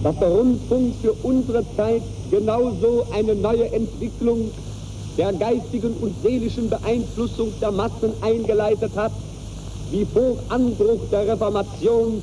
dass 0.04 0.20
der 0.20 0.30
Rundfunk 0.30 0.96
für 1.02 1.14
unsere 1.14 1.66
Zeit 1.76 2.04
genauso 2.30 3.08
eine 3.12 3.34
neue 3.36 3.72
Entwicklung 3.72 4.52
der 5.18 5.34
geistigen 5.34 5.94
und 5.96 6.16
seelischen 6.22 6.70
Beeinflussung 6.70 7.54
der 7.60 7.72
Massen 7.72 8.14
eingeleitet 8.22 8.96
hat, 8.96 9.14
wie 9.92 10.06
vor 10.06 10.38
Anbruch 10.50 11.00
der 11.12 11.28
Reformation 11.28 12.22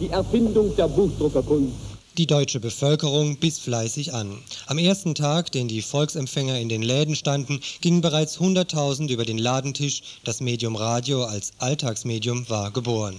die 0.00 0.10
Erfindung 0.10 0.74
der 0.76 0.88
Buchdruckerkunst. 0.88 1.72
Die 2.18 2.26
deutsche 2.26 2.60
Bevölkerung 2.60 3.36
biss 3.36 3.58
fleißig 3.58 4.14
an. 4.14 4.38
Am 4.66 4.78
ersten 4.78 5.14
Tag, 5.14 5.52
den 5.52 5.68
die 5.68 5.82
Volksempfänger 5.82 6.58
in 6.58 6.70
den 6.70 6.80
Läden 6.80 7.14
standen, 7.14 7.60
gingen 7.82 8.00
bereits 8.00 8.38
100.000 8.38 9.10
über 9.10 9.26
den 9.26 9.36
Ladentisch. 9.36 10.02
Das 10.24 10.40
Medium 10.40 10.76
Radio 10.76 11.24
als 11.24 11.52
Alltagsmedium 11.58 12.48
war 12.48 12.70
geboren. 12.70 13.16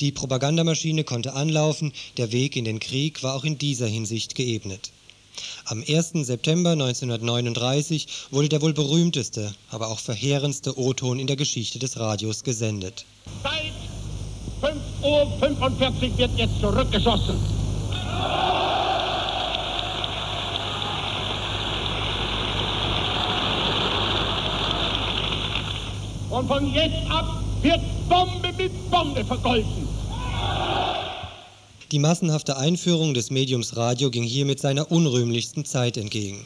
Die 0.00 0.12
Propagandamaschine 0.12 1.04
konnte 1.04 1.34
anlaufen, 1.34 1.92
der 2.16 2.32
Weg 2.32 2.56
in 2.56 2.64
den 2.64 2.80
Krieg 2.80 3.22
war 3.22 3.34
auch 3.34 3.44
in 3.44 3.58
dieser 3.58 3.86
Hinsicht 3.86 4.34
geebnet. 4.34 4.90
Am 5.66 5.84
1. 5.86 6.12
September 6.26 6.72
1939 6.72 8.06
wurde 8.30 8.48
der 8.48 8.62
wohl 8.62 8.72
berühmteste, 8.72 9.54
aber 9.70 9.88
auch 9.88 9.98
verheerendste 9.98 10.78
O-Ton 10.78 11.18
in 11.18 11.26
der 11.26 11.36
Geschichte 11.36 11.78
des 11.78 11.98
Radios 11.98 12.44
gesendet. 12.44 13.04
Seit 13.42 13.72
5.45 14.62 16.12
Uhr 16.12 16.18
wird 16.18 16.30
jetzt 16.36 16.60
zurückgeschossen. 16.60 17.38
Und 26.30 26.46
von 26.46 26.72
jetzt 26.72 27.10
ab 27.10 27.42
wird 27.62 27.80
Bombe 28.08 28.52
mit 28.56 28.90
Bombe 28.90 29.24
vergolten. 29.24 29.88
Die 31.90 31.98
massenhafte 31.98 32.58
Einführung 32.58 33.14
des 33.14 33.30
Mediums 33.30 33.74
Radio 33.74 34.10
ging 34.10 34.22
hiermit 34.22 34.60
seiner 34.60 34.92
unrühmlichsten 34.92 35.64
Zeit 35.64 35.96
entgegen. 35.96 36.44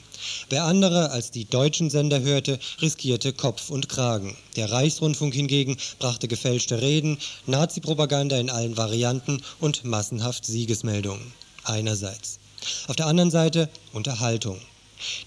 Wer 0.50 0.64
andere 0.64 1.11
als 1.11 1.33
die 1.33 1.46
deutschen 1.46 1.90
Sender 1.90 2.20
hörte, 2.20 2.61
riskierte 2.81 3.33
Kopf 3.33 3.68
und 3.68 3.88
Kragen. 3.88 4.37
Der 4.55 4.70
Reichsrundfunk 4.70 5.35
hingegen 5.35 5.78
brachte 5.98 6.28
gefälschte 6.28 6.81
Reden, 6.81 7.18
Nazi-Propaganda 7.46 8.38
in 8.38 8.50
allen 8.50 8.76
Varianten 8.76 9.42
und 9.59 9.85
massenhaft 9.85 10.46
Siegesmeldungen. 10.46 11.33
Einerseits. 11.64 12.38
Auf 12.87 12.94
der 12.94 13.07
anderen 13.07 13.33
Seite 13.33 13.68
Unterhaltung. 13.92 14.61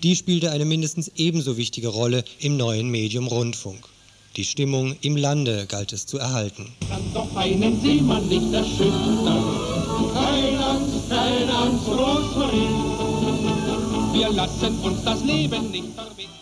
Die 0.01 0.15
spielte 0.15 0.51
eine 0.51 0.63
mindestens 0.63 1.11
ebenso 1.17 1.57
wichtige 1.57 1.89
Rolle 1.89 2.23
im 2.39 2.55
neuen 2.55 2.87
Medium 2.87 3.27
Rundfunk. 3.27 3.85
Die 4.35 4.43
Stimmung 4.43 4.97
im 4.99 5.15
Lande 5.15 5.65
galt 5.65 5.93
es 5.93 6.05
zu 6.05 6.17
erhalten. 6.17 6.73
Kann 6.89 7.01
doch 7.13 7.33
einen 7.37 7.79
Seemann 7.79 8.27
nicht 8.27 8.51
erschüttern. 8.53 9.43
Kein 10.13 10.57
Angst, 10.57 11.09
kein 11.09 11.49
Angst, 11.49 11.87
Rosmarin. 11.87 12.75
Wir 14.13 14.29
lassen 14.31 14.77
uns 14.79 15.03
das 15.05 15.23
Leben 15.23 15.71
nicht 15.71 15.93
verbinden. 15.95 16.33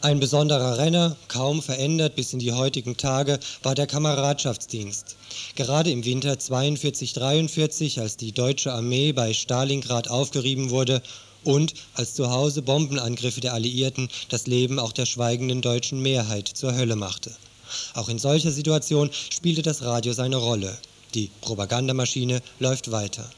Ein 0.00 0.18
besonderer 0.18 0.78
Renner, 0.78 1.14
kaum 1.28 1.62
verändert 1.62 2.16
bis 2.16 2.32
in 2.32 2.40
die 2.40 2.52
heutigen 2.52 2.96
Tage, 2.96 3.38
war 3.62 3.76
der 3.76 3.86
Kameradschaftsdienst. 3.86 5.16
Gerade 5.54 5.90
im 5.92 6.04
Winter 6.04 6.32
42-43, 6.32 8.00
als 8.00 8.16
die 8.16 8.32
deutsche 8.32 8.72
Armee 8.72 9.12
bei 9.12 9.34
Stalingrad 9.34 10.08
aufgerieben 10.08 10.70
wurde 10.70 11.00
und 11.44 11.74
als 11.94 12.14
zu 12.14 12.30
Hause 12.30 12.62
Bombenangriffe 12.62 13.40
der 13.40 13.54
Alliierten 13.54 14.08
das 14.28 14.46
Leben 14.46 14.78
auch 14.78 14.92
der 14.92 15.06
schweigenden 15.06 15.60
deutschen 15.60 16.00
Mehrheit 16.00 16.48
zur 16.48 16.74
Hölle 16.74 16.96
machte. 16.96 17.34
Auch 17.94 18.08
in 18.08 18.18
solcher 18.18 18.50
Situation 18.50 19.10
spielte 19.12 19.62
das 19.62 19.82
Radio 19.82 20.12
seine 20.12 20.36
Rolle. 20.36 20.76
Die 21.14 21.30
Propagandamaschine 21.40 22.40
läuft 22.58 22.90
weiter. 22.92 23.28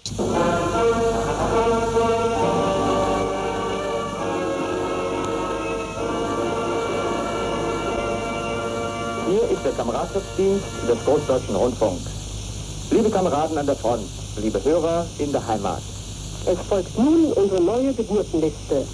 Hier 9.28 9.50
ist 9.50 9.64
der 9.64 9.72
Kameradschaftsdienst 9.72 10.64
des 10.88 11.04
Großdeutschen 11.04 11.56
Rundfunks. 11.56 12.10
Liebe 12.90 13.08
Kameraden 13.08 13.56
an 13.56 13.64
der 13.64 13.76
Front, 13.76 14.06
liebe 14.36 14.62
Hörer 14.62 15.06
in 15.18 15.32
der 15.32 15.46
Heimat. 15.46 15.82
Es 16.44 16.58
folgt 16.68 16.98
nun 16.98 17.32
unsere 17.32 17.60
neue 17.60 17.94
Geburtenliste. 17.94 18.84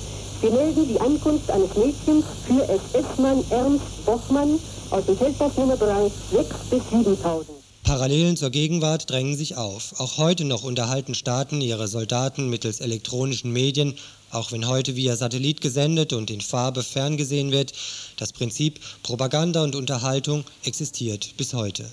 Wir 0.41 0.51
melden 0.51 0.87
die 0.87 1.01
Ankunft 1.01 1.51
eines 1.51 1.75
Mädchens 1.75 2.25
für 2.47 2.63
SS-Mann 2.69 3.43
Ernst 3.51 4.05
Bochmann 4.05 4.59
aus 4.91 5.07
dem 5.07 5.17
Feldpass 5.17 5.57
Nummer 5.57 5.77
3, 5.77 6.11
6 6.33 6.49
bis 6.71 6.83
7000. 6.91 7.49
Parallelen 7.85 8.37
zur 8.37 8.51
Gegenwart 8.51 9.09
drängen 9.09 9.35
sich 9.35 9.57
auf. 9.57 9.95
Auch 9.99 10.19
heute 10.19 10.45
noch 10.45 10.63
unterhalten 10.63 11.15
Staaten 11.15 11.63
ihre 11.63 11.89
Soldaten 11.89 12.51
mittels 12.51 12.81
elektronischen 12.81 13.51
Medien, 13.51 13.95
auch 14.31 14.53
wenn 14.53 14.69
heute 14.69 14.95
via 14.95 15.17
Satellit 15.17 15.63
gesendet 15.63 16.13
und 16.13 16.31
in 16.31 16.43
Farbe 16.43 16.83
ferngesehen 16.83 17.51
wird. 17.51 17.73
Das 18.19 18.35
Prinzip 18.35 18.79
Propaganda 19.03 19.65
und 19.65 19.75
Unterhaltung 19.75 20.45
existiert 20.65 21.31
bis 21.39 21.55
heute. 21.55 21.87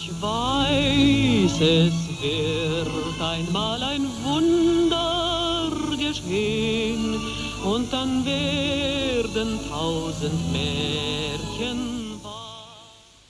Ich 0.00 0.10
weiß, 0.22 1.60
es 1.60 1.92
wird 2.22 3.20
einmal 3.20 3.82
ein 3.82 4.06
Wunder 4.22 5.72
geschehen 5.90 7.20
und 7.64 7.92
dann 7.92 8.24
werden 8.24 9.58
tausend 9.68 10.52
Märchen 10.52 12.22
wahr. 12.22 12.76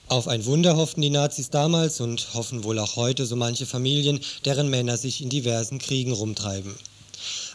Auf 0.09 0.27
ein 0.27 0.45
Wunder 0.45 0.75
hofften 0.77 1.01
die 1.01 1.09
Nazis 1.09 1.49
damals 1.49 2.01
und 2.01 2.35
hoffen 2.35 2.63
wohl 2.63 2.77
auch 2.77 2.95
heute 2.95 3.25
so 3.25 3.35
manche 3.35 3.65
Familien, 3.65 4.19
deren 4.45 4.69
Männer 4.69 4.97
sich 4.97 5.21
in 5.21 5.29
diversen 5.29 5.79
Kriegen 5.79 6.11
rumtreiben. 6.11 6.75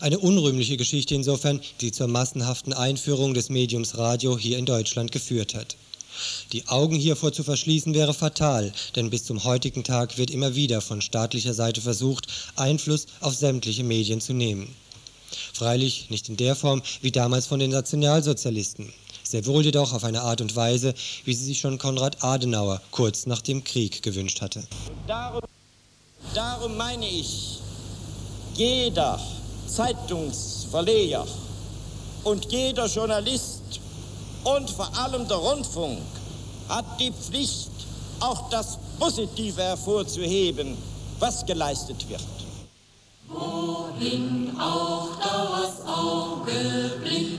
Eine 0.00 0.18
unrühmliche 0.18 0.76
Geschichte 0.76 1.14
insofern, 1.14 1.60
die 1.80 1.92
zur 1.92 2.08
massenhaften 2.08 2.72
Einführung 2.72 3.32
des 3.32 3.48
Mediums 3.48 3.96
Radio 3.96 4.36
hier 4.36 4.58
in 4.58 4.66
Deutschland 4.66 5.12
geführt 5.12 5.54
hat. 5.54 5.76
Die 6.52 6.68
Augen 6.68 6.96
hiervor 6.96 7.32
zu 7.32 7.42
verschließen 7.42 7.94
wäre 7.94 8.14
fatal, 8.14 8.72
denn 8.96 9.10
bis 9.10 9.24
zum 9.24 9.44
heutigen 9.44 9.84
Tag 9.84 10.18
wird 10.18 10.30
immer 10.30 10.54
wieder 10.54 10.80
von 10.80 11.00
staatlicher 11.00 11.54
Seite 11.54 11.80
versucht, 11.80 12.28
Einfluss 12.56 13.06
auf 13.20 13.34
sämtliche 13.34 13.84
Medien 13.84 14.20
zu 14.20 14.32
nehmen. 14.32 14.74
Freilich 15.52 16.10
nicht 16.10 16.28
in 16.28 16.36
der 16.36 16.54
Form 16.54 16.82
wie 17.00 17.10
damals 17.10 17.46
von 17.46 17.58
den 17.58 17.70
Nationalsozialisten, 17.70 18.92
sehr 19.22 19.46
wohl 19.46 19.64
jedoch 19.64 19.92
auf 19.92 20.04
eine 20.04 20.22
Art 20.22 20.40
und 20.40 20.54
Weise, 20.54 20.94
wie 21.24 21.34
sie 21.34 21.44
sich 21.44 21.58
schon 21.58 21.78
Konrad 21.78 22.22
Adenauer 22.22 22.80
kurz 22.90 23.26
nach 23.26 23.42
dem 23.42 23.64
Krieg 23.64 24.02
gewünscht 24.02 24.40
hatte. 24.40 24.62
Darum, 25.06 25.42
darum 26.34 26.76
meine 26.76 27.08
ich, 27.08 27.58
jeder 28.54 29.20
Zeitungsverleger 29.66 31.26
und 32.22 32.52
jeder 32.52 32.86
Journalist 32.86 33.80
und 34.44 34.70
vor 34.70 34.90
allem 34.96 35.26
der 35.26 35.38
Rundfunk 35.38 36.00
hat 36.68 36.84
die 37.00 37.12
Pflicht, 37.12 37.70
auch 38.20 38.48
das 38.50 38.78
Positive 38.98 39.60
hervorzuheben, 39.60 40.76
was 41.18 41.44
geleistet 41.44 42.08
wird. 42.08 42.22
Wohin 43.28 44.56
auch 44.58 45.08
das 45.18 45.86
Auge 45.86 46.92
blicket, 47.02 47.33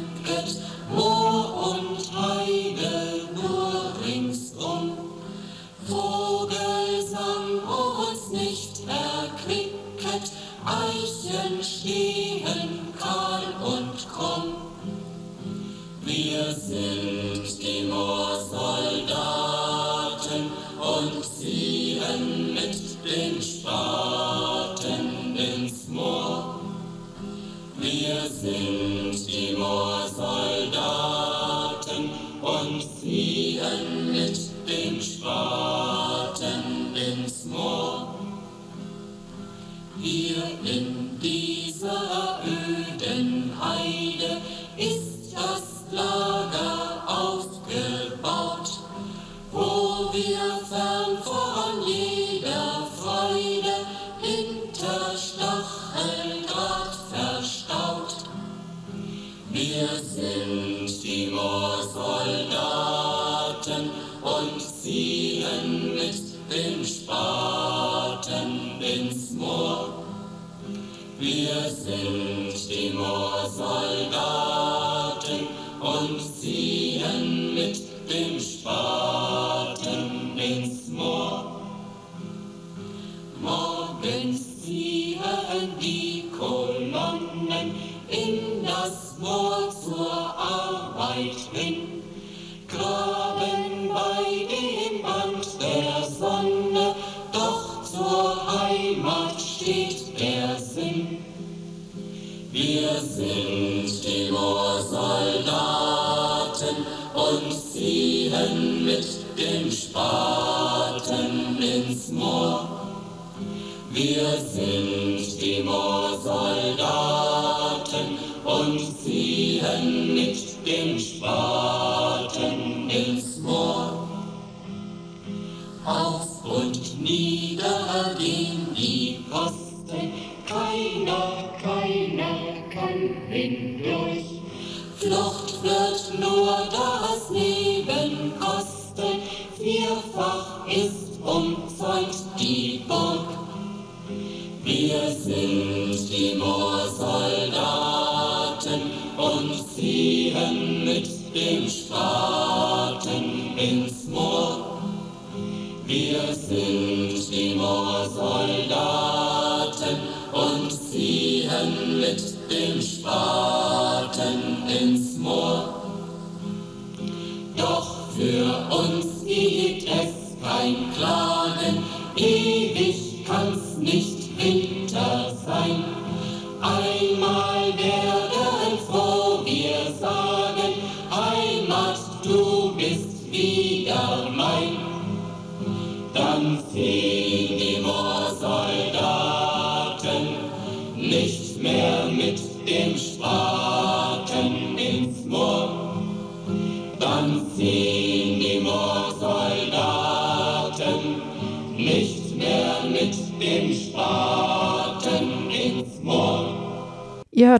und 118.59 118.79
ziehen 119.03 120.13
mit 120.13 120.37
dem 120.65 120.99
Spaten 120.99 122.04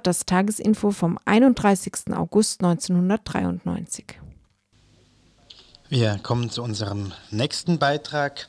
Das 0.06 0.24
Tagesinfo 0.28 0.92
vom 0.92 1.18
31. 1.26 2.14
August 2.16 2.64
1993. 2.64 4.06
Wir 5.90 6.20
kommen 6.22 6.52
zu 6.52 6.62
unserem 6.62 7.12
nächsten 7.32 7.80
Beitrag. 7.80 8.48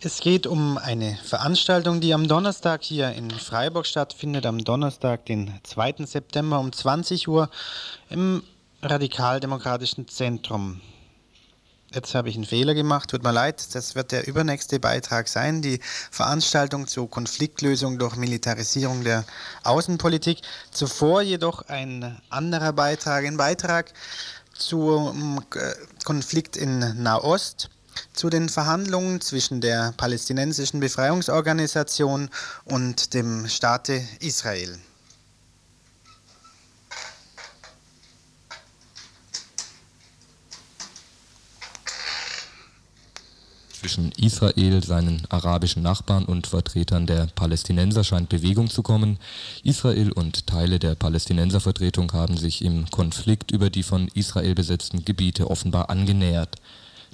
Es 0.00 0.18
geht 0.18 0.48
um 0.48 0.76
eine 0.76 1.16
Veranstaltung, 1.22 2.00
die 2.00 2.12
am 2.12 2.26
Donnerstag 2.26 2.82
hier 2.82 3.12
in 3.12 3.30
Freiburg 3.30 3.86
stattfindet, 3.86 4.44
am 4.44 4.64
Donnerstag, 4.64 5.24
den 5.26 5.52
2. 5.62 6.04
September 6.04 6.58
um 6.58 6.72
20 6.72 7.28
Uhr 7.28 7.48
im 8.08 8.42
Radikaldemokratischen 8.82 10.08
Zentrum. 10.08 10.80
Jetzt 11.92 12.14
habe 12.14 12.28
ich 12.28 12.36
einen 12.36 12.44
Fehler 12.44 12.74
gemacht, 12.74 13.10
tut 13.10 13.24
mir 13.24 13.32
leid, 13.32 13.74
das 13.74 13.96
wird 13.96 14.12
der 14.12 14.28
übernächste 14.28 14.78
Beitrag 14.78 15.26
sein, 15.26 15.60
die 15.60 15.80
Veranstaltung 16.12 16.86
zur 16.86 17.10
Konfliktlösung 17.10 17.98
durch 17.98 18.14
Militarisierung 18.14 19.02
der 19.02 19.24
Außenpolitik. 19.64 20.38
Zuvor 20.70 21.22
jedoch 21.22 21.62
ein 21.68 22.16
anderer 22.28 22.72
Beitrag, 22.72 23.24
ein 23.24 23.36
Beitrag 23.36 23.92
zum 24.56 25.44
äh, 25.56 25.72
Konflikt 26.04 26.56
in 26.56 27.02
Nahost. 27.02 27.70
zu 28.12 28.30
den 28.30 28.48
Verhandlungen 28.48 29.20
zwischen 29.20 29.60
der 29.60 29.92
palästinensischen 29.96 30.78
Befreiungsorganisation 30.78 32.30
und 32.64 33.14
dem 33.14 33.48
Staate 33.48 34.00
Israel. 34.20 34.78
Zwischen 43.80 44.12
Israel, 44.18 44.84
seinen 44.84 45.22
arabischen 45.30 45.82
Nachbarn 45.82 46.26
und 46.26 46.46
Vertretern 46.46 47.06
der 47.06 47.28
Palästinenser 47.34 48.04
scheint 48.04 48.28
Bewegung 48.28 48.68
zu 48.68 48.82
kommen. 48.82 49.18
Israel 49.64 50.12
und 50.12 50.46
Teile 50.46 50.78
der 50.78 50.94
Palästinenservertretung 50.96 52.12
haben 52.12 52.36
sich 52.36 52.62
im 52.62 52.90
Konflikt 52.90 53.52
über 53.52 53.70
die 53.70 53.82
von 53.82 54.08
Israel 54.08 54.54
besetzten 54.54 55.06
Gebiete 55.06 55.50
offenbar 55.50 55.88
angenähert. 55.88 56.56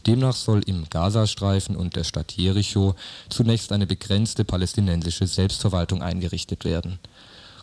Demnach 0.09 0.35
soll 0.35 0.61
im 0.67 0.91
Gazastreifen 0.91 1.77
und 1.77 1.95
der 1.95 2.03
Stadt 2.03 2.33
Jericho 2.33 2.97
zunächst 3.29 3.71
eine 3.71 3.87
begrenzte 3.87 4.45
palästinensische 4.45 5.29
Selbstverwaltung 5.29 6.03
eingerichtet 6.03 6.65
werden. 6.65 6.99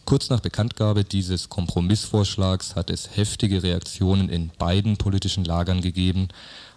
Kurz 0.05 0.29
nach 0.29 0.41
Bekanntgabe 0.41 1.05
dieses 1.05 1.47
Kompromissvorschlags 1.47 2.75
hat 2.75 2.89
es 2.89 3.17
heftige 3.17 3.63
Reaktionen 3.63 4.29
in 4.29 4.49
beiden 4.57 4.97
politischen 4.97 5.45
Lagern 5.45 5.81
gegeben. 5.81 6.27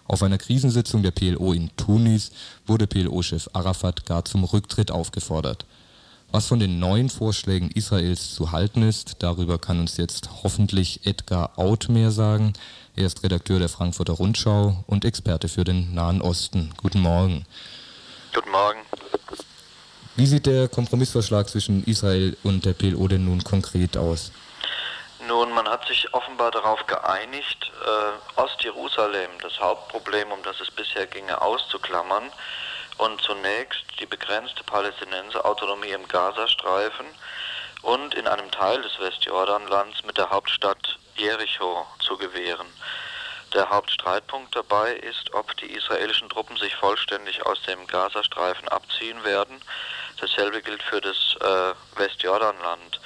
Auf 0.07 0.23
einer 0.23 0.37
Krisensitzung 0.37 1.03
der 1.03 1.11
PLO 1.11 1.51
in 1.51 1.69
Tunis 1.75 2.31
wurde 2.65 2.87
PLO-Chef 2.87 3.49
Arafat 3.53 4.05
gar 4.05 4.23
zum 4.23 4.45
Rücktritt 4.45 4.89
aufgefordert. 4.89 5.65
Was 6.31 6.47
von 6.47 6.59
den 6.59 6.79
neuen 6.79 7.09
Vorschlägen 7.09 7.71
Israels 7.71 8.33
zu 8.33 8.51
halten 8.51 8.83
ist, 8.83 9.17
darüber 9.19 9.57
kann 9.57 9.79
uns 9.79 9.97
jetzt 9.97 10.43
hoffentlich 10.43 11.05
Edgar 11.05 11.57
Out 11.57 11.87
mehr 11.89 12.11
sagen. 12.11 12.53
Er 12.95 13.05
ist 13.05 13.23
Redakteur 13.23 13.59
der 13.59 13.69
Frankfurter 13.69 14.13
Rundschau 14.13 14.83
und 14.87 15.05
Experte 15.05 15.49
für 15.49 15.63
den 15.63 15.93
Nahen 15.93 16.21
Osten. 16.21 16.71
Guten 16.77 16.99
Morgen. 16.99 17.45
Guten 18.33 18.51
Morgen. 18.51 18.79
Wie 20.15 20.25
sieht 20.25 20.45
der 20.47 20.67
Kompromissvorschlag 20.67 21.49
zwischen 21.49 21.83
Israel 21.83 22.35
und 22.43 22.65
der 22.65 22.73
PLO 22.73 23.07
denn 23.07 23.25
nun 23.25 23.43
konkret 23.43 23.97
aus? 23.97 24.31
Nun, 25.27 25.51
man 25.51 25.67
hat 25.67 25.85
sich 25.85 26.13
offenbar 26.13 26.51
darauf 26.51 26.87
geeinigt, 26.87 27.69
äh, 27.85 28.39
Ostjerusalem, 28.39 29.29
das 29.41 29.59
Hauptproblem, 29.59 30.31
um 30.31 30.41
das 30.43 30.57
es 30.61 30.71
bisher 30.71 31.05
ginge, 31.05 31.41
auszuklammern 31.41 32.31
und 32.97 33.21
zunächst 33.21 33.83
die 33.99 34.05
begrenzte 34.05 34.63
Palästinenserautonomie 34.63 35.89
im 35.89 36.07
Gazastreifen 36.07 37.07
und 37.81 38.15
in 38.15 38.25
einem 38.25 38.49
Teil 38.51 38.81
des 38.81 38.97
Westjordanlands 38.99 40.05
mit 40.05 40.17
der 40.17 40.29
Hauptstadt 40.29 40.97
Jericho 41.17 41.85
zu 41.99 42.17
gewähren. 42.17 42.67
Der 43.53 43.69
Hauptstreitpunkt 43.69 44.55
dabei 44.55 44.93
ist, 44.93 45.33
ob 45.33 45.57
die 45.57 45.73
israelischen 45.73 46.29
Truppen 46.29 46.55
sich 46.55 46.73
vollständig 46.77 47.45
aus 47.45 47.61
dem 47.63 47.85
Gazastreifen 47.87 48.69
abziehen 48.69 49.21
werden. 49.25 49.61
Dasselbe 50.21 50.61
gilt 50.61 50.83
für 50.83 51.01
das 51.01 51.35
äh, 51.41 51.99
Westjordanland. 51.99 53.01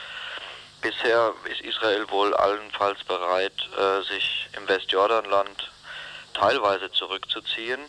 Bisher 0.82 1.36
ist 1.46 1.62
Israel 1.62 2.10
wohl 2.10 2.34
allenfalls 2.34 3.04
bereit, 3.04 3.54
äh, 3.78 4.02
sich 4.02 4.48
im 4.58 4.68
Westjordanland 4.68 5.72
teilweise 6.34 6.92
zurückzuziehen 6.92 7.80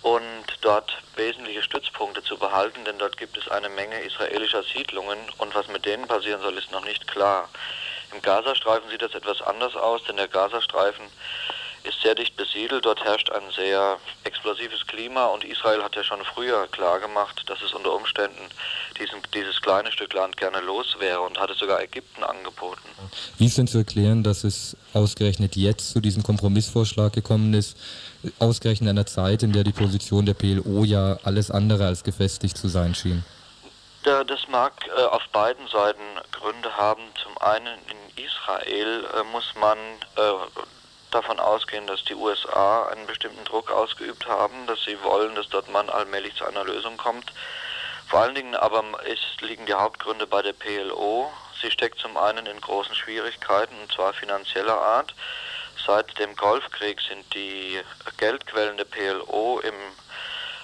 und 0.00 0.46
dort 0.62 0.90
wesentliche 1.16 1.62
Stützpunkte 1.62 2.22
zu 2.22 2.38
behalten, 2.38 2.82
denn 2.86 2.98
dort 2.98 3.18
gibt 3.18 3.36
es 3.36 3.48
eine 3.48 3.68
Menge 3.68 4.00
israelischer 4.00 4.62
Siedlungen 4.62 5.18
und 5.36 5.54
was 5.54 5.68
mit 5.68 5.84
denen 5.84 6.06
passieren 6.06 6.40
soll, 6.40 6.56
ist 6.56 6.72
noch 6.72 6.84
nicht 6.84 7.06
klar. 7.06 7.50
Im 8.12 8.22
Gazastreifen 8.22 8.88
sieht 8.88 9.02
das 9.02 9.14
etwas 9.14 9.42
anders 9.42 9.76
aus, 9.76 10.02
denn 10.04 10.16
der 10.16 10.28
Gazastreifen 10.28 11.04
ist 11.82 12.00
sehr 12.00 12.14
dicht 12.14 12.36
besiedelt, 12.36 12.86
dort 12.86 13.04
herrscht 13.04 13.30
ein 13.30 13.50
sehr 13.50 13.98
explosives 14.24 14.86
Klima 14.86 15.26
und 15.26 15.44
Israel 15.44 15.82
hat 15.82 15.94
ja 15.94 16.04
schon 16.04 16.24
früher 16.24 16.66
klargemacht, 16.68 17.48
dass 17.50 17.60
es 17.60 17.74
unter 17.74 17.92
Umständen 17.92 18.48
diesen, 18.98 19.20
dieses 19.34 19.60
kleine 19.60 19.90
Stück 19.92 20.12
Land 20.12 20.36
gerne 20.36 20.60
los 20.60 20.96
wäre 20.98 21.20
und 21.20 21.38
hat 21.38 21.50
es 21.50 21.58
sogar 21.58 21.80
Ägypten 21.82 22.22
angeboten. 22.24 22.82
Wie 23.38 23.46
ist 23.46 23.58
denn 23.58 23.68
zu 23.68 23.78
erklären, 23.78 24.22
dass 24.22 24.44
es 24.44 24.76
ausgerechnet 24.92 25.56
jetzt 25.56 25.90
zu 25.90 26.00
diesem 26.00 26.22
Kompromissvorschlag 26.22 27.12
gekommen 27.12 27.54
ist, 27.54 27.76
ausgerechnet 28.38 28.90
in 28.90 28.96
einer 28.98 29.06
Zeit, 29.06 29.42
in 29.42 29.52
der 29.52 29.64
die 29.64 29.72
Position 29.72 30.26
der 30.26 30.34
PLO 30.34 30.84
ja 30.84 31.18
alles 31.22 31.50
andere 31.50 31.86
als 31.86 32.04
gefestigt 32.04 32.56
zu 32.56 32.68
sein 32.68 32.94
schien? 32.94 33.24
Das 34.02 34.48
mag 34.48 34.72
äh, 34.96 35.02
auf 35.02 35.22
beiden 35.32 35.66
Seiten 35.68 36.00
Gründe 36.32 36.74
haben. 36.76 37.02
Zum 37.22 37.36
einen 37.38 37.78
in 37.90 38.24
Israel 38.24 39.04
äh, 39.04 39.22
muss 39.32 39.52
man 39.60 39.76
äh, 40.16 40.60
davon 41.10 41.38
ausgehen, 41.38 41.86
dass 41.86 42.04
die 42.04 42.14
USA 42.14 42.88
einen 42.88 43.06
bestimmten 43.06 43.44
Druck 43.44 43.70
ausgeübt 43.70 44.26
haben, 44.26 44.66
dass 44.66 44.82
sie 44.84 44.96
wollen, 45.02 45.34
dass 45.34 45.48
dort 45.48 45.70
man 45.70 45.88
allmählich 45.90 46.34
zu 46.36 46.44
einer 46.46 46.64
Lösung 46.64 46.96
kommt. 46.96 47.32
Vor 48.08 48.20
allen 48.20 48.34
Dingen 48.34 48.54
aber 48.54 48.82
ist, 49.04 49.42
liegen 49.42 49.66
die 49.66 49.74
Hauptgründe 49.74 50.26
bei 50.26 50.40
der 50.40 50.54
PLO. 50.54 51.30
Sie 51.60 51.70
steckt 51.70 51.98
zum 51.98 52.16
einen 52.16 52.46
in 52.46 52.58
großen 52.58 52.94
Schwierigkeiten, 52.94 53.78
und 53.82 53.92
zwar 53.92 54.14
finanzieller 54.14 54.80
Art. 54.80 55.14
Seit 55.86 56.18
dem 56.18 56.34
Golfkrieg 56.34 57.00
sind 57.02 57.34
die 57.34 57.80
Geldquellen 58.16 58.78
der 58.78 58.86
PLO 58.86 59.60
im 59.60 59.74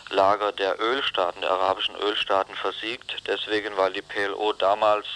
Lager 0.08 0.52
der 0.52 0.80
Ölstaaten, 0.80 1.42
der 1.42 1.50
arabischen 1.50 1.96
Ölstaaten 1.96 2.54
versiegt. 2.56 3.14
Deswegen, 3.26 3.76
weil 3.76 3.92
die 3.92 4.02
PLO 4.02 4.54
damals 4.54 5.06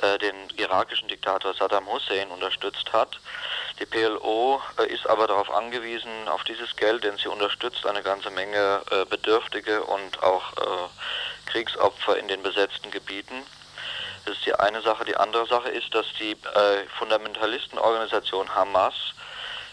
äh, 0.00 0.16
den 0.18 0.36
irakischen 0.56 1.08
Diktator 1.08 1.54
Saddam 1.54 1.90
Hussein 1.90 2.30
unterstützt 2.30 2.92
hat. 2.92 3.18
Die 3.80 3.86
PLO 3.86 4.62
äh, 4.78 4.86
ist 4.86 5.08
aber 5.08 5.26
darauf 5.26 5.50
angewiesen, 5.50 6.28
auf 6.28 6.44
dieses 6.44 6.76
Geld, 6.76 7.02
denn 7.02 7.16
sie 7.16 7.28
unterstützt 7.28 7.84
eine 7.84 8.02
ganze 8.02 8.30
Menge 8.30 8.82
äh, 8.92 9.04
Bedürftige 9.06 9.82
und 9.82 10.22
auch 10.22 10.52
äh, 10.56 10.88
Kriegsopfer 11.48 12.16
in 12.16 12.28
den 12.28 12.42
besetzten 12.42 12.90
Gebieten. 12.90 13.42
Das 14.24 14.36
ist 14.36 14.46
die 14.46 14.54
eine 14.54 14.82
Sache. 14.82 15.04
Die 15.04 15.16
andere 15.16 15.46
Sache 15.46 15.70
ist, 15.70 15.94
dass 15.94 16.06
die 16.20 16.32
äh, 16.32 16.86
Fundamentalistenorganisation 16.98 18.54
Hamas 18.54 18.94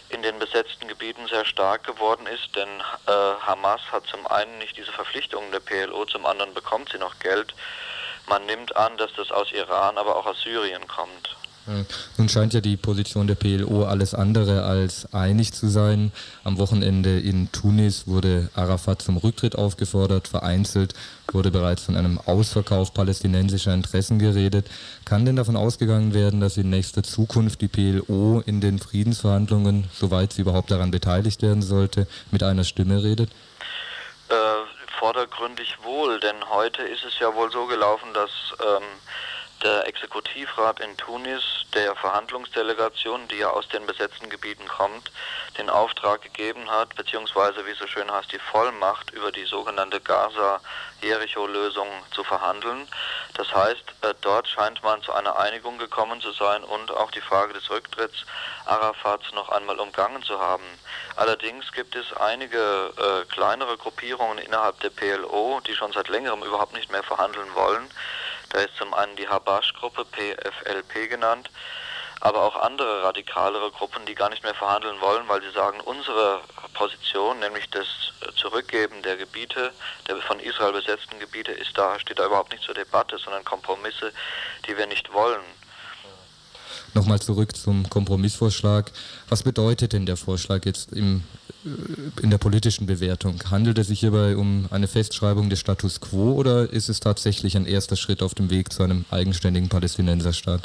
in 0.08 0.22
den 0.22 0.38
besetzten 0.38 0.88
Gebieten 0.88 1.26
sehr 1.26 1.44
stark 1.44 1.84
geworden 1.84 2.26
ist, 2.26 2.54
denn 2.54 2.68
äh, 3.06 3.12
Hamas 3.46 3.80
hat 3.90 4.06
zum 4.06 4.26
einen 4.26 4.58
nicht 4.58 4.76
diese 4.76 4.92
Verpflichtungen 4.92 5.50
der 5.50 5.60
PLO, 5.60 6.04
zum 6.04 6.26
anderen 6.26 6.54
bekommt 6.54 6.90
sie 6.90 6.98
noch 6.98 7.18
Geld. 7.18 7.54
Man 8.28 8.46
nimmt 8.46 8.74
an, 8.76 8.96
dass 8.96 9.12
das 9.14 9.30
aus 9.30 9.52
Iran, 9.52 9.98
aber 9.98 10.16
auch 10.16 10.26
aus 10.26 10.40
Syrien 10.40 10.86
kommt. 10.86 11.35
Nun 12.16 12.28
scheint 12.28 12.54
ja 12.54 12.60
die 12.60 12.76
Position 12.76 13.26
der 13.26 13.34
PLO 13.34 13.84
alles 13.84 14.14
andere 14.14 14.62
als 14.62 15.12
einig 15.12 15.52
zu 15.52 15.68
sein. 15.68 16.12
Am 16.44 16.58
Wochenende 16.58 17.18
in 17.18 17.50
Tunis 17.50 18.06
wurde 18.06 18.50
Arafat 18.54 19.02
zum 19.02 19.16
Rücktritt 19.16 19.56
aufgefordert. 19.56 20.28
Vereinzelt 20.28 20.94
wurde 21.32 21.50
bereits 21.50 21.82
von 21.82 21.96
einem 21.96 22.18
Ausverkauf 22.24 22.94
palästinensischer 22.94 23.74
Interessen 23.74 24.20
geredet. 24.20 24.68
Kann 25.04 25.24
denn 25.24 25.34
davon 25.34 25.56
ausgegangen 25.56 26.14
werden, 26.14 26.40
dass 26.40 26.56
in 26.56 26.70
nächster 26.70 27.02
Zukunft 27.02 27.60
die 27.60 27.68
PLO 27.68 28.42
in 28.46 28.60
den 28.60 28.78
Friedensverhandlungen, 28.78 29.88
soweit 29.92 30.32
sie 30.32 30.42
überhaupt 30.42 30.70
daran 30.70 30.92
beteiligt 30.92 31.42
werden 31.42 31.62
sollte, 31.62 32.06
mit 32.30 32.44
einer 32.44 32.64
Stimme 32.64 33.02
redet? 33.02 33.30
Äh, 34.28 34.34
vordergründig 34.98 35.78
wohl, 35.82 36.20
denn 36.20 36.36
heute 36.48 36.82
ist 36.82 37.04
es 37.04 37.18
ja 37.18 37.34
wohl 37.34 37.50
so 37.50 37.66
gelaufen, 37.66 38.08
dass 38.14 38.30
ähm, 38.60 38.84
der 39.62 39.86
Exekutivrat 39.86 40.80
in 40.80 40.96
Tunis 40.96 41.42
der 41.74 41.94
Verhandlungsdelegation, 41.96 43.26
die 43.28 43.38
ja 43.38 43.50
aus 43.50 43.68
den 43.68 43.86
besetzten 43.86 44.30
Gebieten 44.30 44.66
kommt, 44.68 45.10
den 45.58 45.70
Auftrag 45.70 46.22
gegeben 46.22 46.70
hat, 46.70 46.94
beziehungsweise 46.94 47.66
wie 47.66 47.74
so 47.74 47.86
schön 47.86 48.10
heißt, 48.10 48.32
die 48.32 48.38
Vollmacht 48.38 49.10
über 49.10 49.32
die 49.32 49.44
sogenannte 49.44 50.00
Gaza-Jericho-Lösung 50.00 51.88
zu 52.12 52.24
verhandeln. 52.24 52.86
Das 53.34 53.52
heißt, 53.54 53.94
äh, 54.02 54.14
dort 54.20 54.48
scheint 54.48 54.82
man 54.82 55.02
zu 55.02 55.12
einer 55.12 55.38
Einigung 55.38 55.78
gekommen 55.78 56.20
zu 56.20 56.32
sein 56.32 56.62
und 56.64 56.90
auch 56.90 57.10
die 57.10 57.20
Frage 57.20 57.52
des 57.52 57.68
Rücktritts 57.70 58.24
Arafats 58.66 59.32
noch 59.32 59.48
einmal 59.50 59.78
umgangen 59.78 60.22
zu 60.22 60.38
haben. 60.40 60.64
Allerdings 61.16 61.72
gibt 61.72 61.96
es 61.96 62.12
einige 62.14 62.92
äh, 62.96 63.24
kleinere 63.32 63.76
Gruppierungen 63.76 64.38
innerhalb 64.38 64.80
der 64.80 64.90
PLO, 64.90 65.60
die 65.66 65.74
schon 65.74 65.92
seit 65.92 66.08
längerem 66.08 66.42
überhaupt 66.42 66.74
nicht 66.74 66.90
mehr 66.90 67.02
verhandeln 67.02 67.54
wollen. 67.54 67.88
Da 68.50 68.60
ist 68.60 68.76
zum 68.76 68.94
einen 68.94 69.16
die 69.16 69.28
Habash-Gruppe, 69.28 70.04
PFLP 70.04 71.10
genannt, 71.10 71.50
aber 72.20 72.42
auch 72.42 72.56
andere 72.56 73.02
radikalere 73.02 73.70
Gruppen, 73.70 74.06
die 74.06 74.14
gar 74.14 74.30
nicht 74.30 74.42
mehr 74.42 74.54
verhandeln 74.54 75.00
wollen, 75.00 75.28
weil 75.28 75.42
sie 75.42 75.50
sagen, 75.50 75.80
unsere 75.80 76.40
Position, 76.74 77.38
nämlich 77.40 77.68
das 77.70 77.86
Zurückgeben 78.36 79.02
der 79.02 79.16
Gebiete, 79.16 79.72
der 80.08 80.16
von 80.18 80.40
Israel 80.40 80.72
besetzten 80.72 81.18
Gebiete, 81.18 81.52
ist 81.52 81.76
da, 81.76 81.98
steht 81.98 82.18
da 82.18 82.26
überhaupt 82.26 82.52
nicht 82.52 82.64
zur 82.64 82.74
Debatte, 82.74 83.18
sondern 83.18 83.44
Kompromisse, 83.44 84.12
die 84.66 84.76
wir 84.76 84.86
nicht 84.86 85.12
wollen. 85.12 85.44
Nochmal 86.96 87.20
zurück 87.20 87.54
zum 87.54 87.90
Kompromissvorschlag. 87.90 88.90
Was 89.28 89.42
bedeutet 89.42 89.92
denn 89.92 90.06
der 90.06 90.16
Vorschlag 90.16 90.64
jetzt 90.64 90.94
im, 90.94 91.24
äh, 91.66 92.22
in 92.22 92.30
der 92.30 92.38
politischen 92.38 92.86
Bewertung? 92.86 93.38
Handelt 93.50 93.76
es 93.76 93.88
sich 93.88 94.00
hierbei 94.00 94.34
um 94.34 94.66
eine 94.70 94.88
Festschreibung 94.88 95.50
des 95.50 95.60
Status 95.60 96.00
quo 96.00 96.32
oder 96.32 96.70
ist 96.72 96.88
es 96.88 97.00
tatsächlich 97.00 97.54
ein 97.54 97.66
erster 97.66 97.96
Schritt 97.96 98.22
auf 98.22 98.34
dem 98.34 98.48
Weg 98.48 98.72
zu 98.72 98.82
einem 98.82 99.04
eigenständigen 99.10 99.68
Palästinenserstaat? 99.68 100.62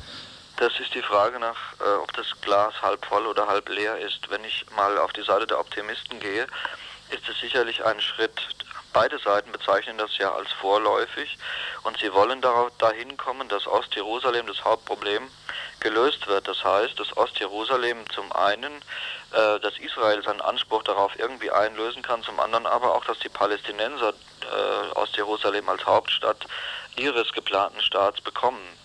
Das 0.55 0.71
ist 0.79 0.95
die 0.95 1.01
Frage 1.01 1.37
nach, 1.37 1.73
äh, 1.81 2.01
ob 2.01 2.13
das 2.13 2.27
Glas 2.39 2.73
halb 2.81 3.05
voll 3.05 3.27
oder 3.27 3.45
halb 3.45 3.67
leer 3.67 3.97
ist. 3.99 4.29
Wenn 4.29 4.45
ich 4.45 4.65
mal 4.77 4.97
auf 4.99 5.11
die 5.11 5.23
Seite 5.23 5.47
der 5.47 5.59
Optimisten 5.59 6.17
gehe, 6.21 6.47
ist 7.09 7.27
es 7.29 7.41
sicherlich 7.41 7.83
ein 7.83 7.99
Schritt. 7.99 8.39
Beide 8.93 9.19
Seiten 9.19 9.51
bezeichnen 9.51 9.97
das 9.97 10.17
ja 10.17 10.33
als 10.33 10.51
vorläufig 10.51 11.37
und 11.83 11.97
sie 11.97 12.11
wollen 12.13 12.41
darauf, 12.41 12.71
dahin 12.77 13.15
kommen, 13.15 13.47
dass 13.47 13.65
Ostjerusalem 13.65 14.47
das 14.47 14.63
Hauptproblem 14.65 15.29
gelöst 15.79 16.27
wird. 16.27 16.47
Das 16.47 16.63
heißt, 16.63 16.99
dass 16.99 17.15
Ostjerusalem 17.15 18.09
zum 18.09 18.31
einen, 18.33 18.73
äh, 19.31 19.59
dass 19.61 19.77
Israel 19.79 20.21
seinen 20.23 20.41
Anspruch 20.41 20.83
darauf 20.83 21.17
irgendwie 21.17 21.51
einlösen 21.51 22.01
kann, 22.01 22.21
zum 22.23 22.39
anderen 22.39 22.65
aber 22.65 22.93
auch, 22.93 23.05
dass 23.05 23.19
die 23.19 23.29
Palästinenser 23.29 24.13
äh, 24.41 24.95
Ostjerusalem 24.95 25.69
als 25.69 25.85
Hauptstadt 25.85 26.45
ihres 26.97 27.31
geplanten 27.31 27.81
Staats 27.81 28.19
bekommen. 28.19 28.80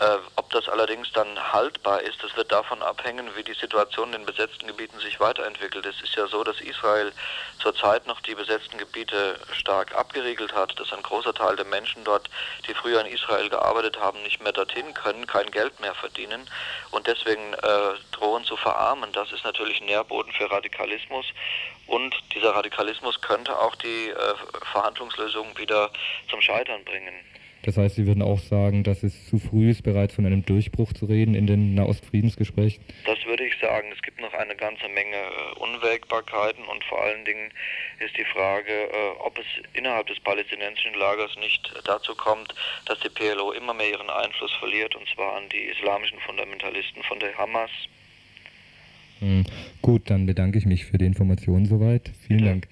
Äh, 0.00 0.18
ob 0.36 0.50
das 0.50 0.68
allerdings 0.68 1.10
dann 1.12 1.52
haltbar 1.52 2.00
ist, 2.02 2.22
das 2.22 2.36
wird 2.36 2.52
davon 2.52 2.82
abhängen, 2.82 3.34
wie 3.34 3.42
die 3.42 3.54
Situation 3.54 4.12
in 4.12 4.20
den 4.20 4.26
besetzten 4.26 4.68
Gebieten 4.68 5.00
sich 5.00 5.18
weiterentwickelt. 5.18 5.84
Es 5.86 6.00
ist 6.00 6.14
ja 6.14 6.28
so, 6.28 6.44
dass 6.44 6.60
Israel 6.60 7.12
zurzeit 7.58 8.06
noch 8.06 8.20
die 8.20 8.36
besetzten 8.36 8.78
Gebiete 8.78 9.40
stark 9.52 9.94
abgeriegelt 9.96 10.54
hat, 10.54 10.78
dass 10.78 10.92
ein 10.92 11.02
großer 11.02 11.34
Teil 11.34 11.56
der 11.56 11.64
Menschen 11.64 12.04
dort, 12.04 12.30
die 12.68 12.74
früher 12.74 13.00
in 13.00 13.12
Israel 13.12 13.48
gearbeitet 13.48 13.98
haben, 13.98 14.22
nicht 14.22 14.40
mehr 14.40 14.52
dorthin 14.52 14.94
können, 14.94 15.26
kein 15.26 15.50
Geld 15.50 15.80
mehr 15.80 15.94
verdienen 15.94 16.48
und 16.92 17.08
deswegen 17.08 17.54
äh, 17.54 17.94
drohen 18.12 18.44
zu 18.44 18.56
verarmen. 18.56 19.10
Das 19.12 19.32
ist 19.32 19.44
natürlich 19.44 19.80
Nährboden 19.80 20.32
für 20.32 20.48
Radikalismus 20.48 21.26
und 21.88 22.14
dieser 22.34 22.54
Radikalismus 22.54 23.20
könnte 23.20 23.58
auch 23.58 23.74
die 23.74 24.10
äh, 24.10 24.34
Verhandlungslösung 24.72 25.58
wieder 25.58 25.90
zum 26.30 26.40
Scheitern 26.40 26.84
bringen. 26.84 27.14
Das 27.68 27.76
heißt, 27.76 27.96
Sie 27.96 28.06
würden 28.06 28.22
auch 28.22 28.38
sagen, 28.38 28.82
dass 28.82 29.02
es 29.02 29.28
zu 29.28 29.38
früh 29.38 29.68
ist, 29.68 29.82
bereits 29.82 30.14
von 30.14 30.24
einem 30.24 30.42
Durchbruch 30.42 30.94
zu 30.94 31.04
reden 31.04 31.34
in 31.34 31.46
den 31.46 31.74
Nahostfriedensgesprächen? 31.74 32.82
Das 33.04 33.18
würde 33.26 33.44
ich 33.44 33.52
sagen. 33.60 33.92
Es 33.92 34.00
gibt 34.00 34.22
noch 34.22 34.32
eine 34.32 34.56
ganze 34.56 34.88
Menge 34.88 35.16
äh, 35.16 35.58
Unwägbarkeiten 35.58 36.64
und 36.64 36.82
vor 36.84 37.02
allen 37.02 37.26
Dingen 37.26 37.50
ist 38.00 38.16
die 38.16 38.24
Frage, 38.24 38.72
äh, 38.72 39.20
ob 39.22 39.38
es 39.38 39.44
innerhalb 39.74 40.06
des 40.06 40.18
palästinensischen 40.20 40.94
Lagers 40.94 41.36
nicht 41.40 41.70
dazu 41.84 42.14
kommt, 42.14 42.54
dass 42.86 43.00
die 43.00 43.10
PLO 43.10 43.52
immer 43.52 43.74
mehr 43.74 43.90
ihren 43.90 44.08
Einfluss 44.08 44.52
verliert 44.60 44.96
und 44.96 45.06
zwar 45.14 45.36
an 45.36 45.50
die 45.50 45.64
islamischen 45.64 46.20
Fundamentalisten 46.20 47.02
von 47.02 47.20
der 47.20 47.36
Hamas. 47.36 47.70
Hm. 49.18 49.44
Gut, 49.82 50.08
dann 50.08 50.24
bedanke 50.24 50.56
ich 50.56 50.64
mich 50.64 50.86
für 50.86 50.96
die 50.96 51.04
Informationen 51.04 51.66
soweit. 51.66 52.12
Vielen 52.26 52.46
ja. 52.46 52.46
Dank. 52.46 52.68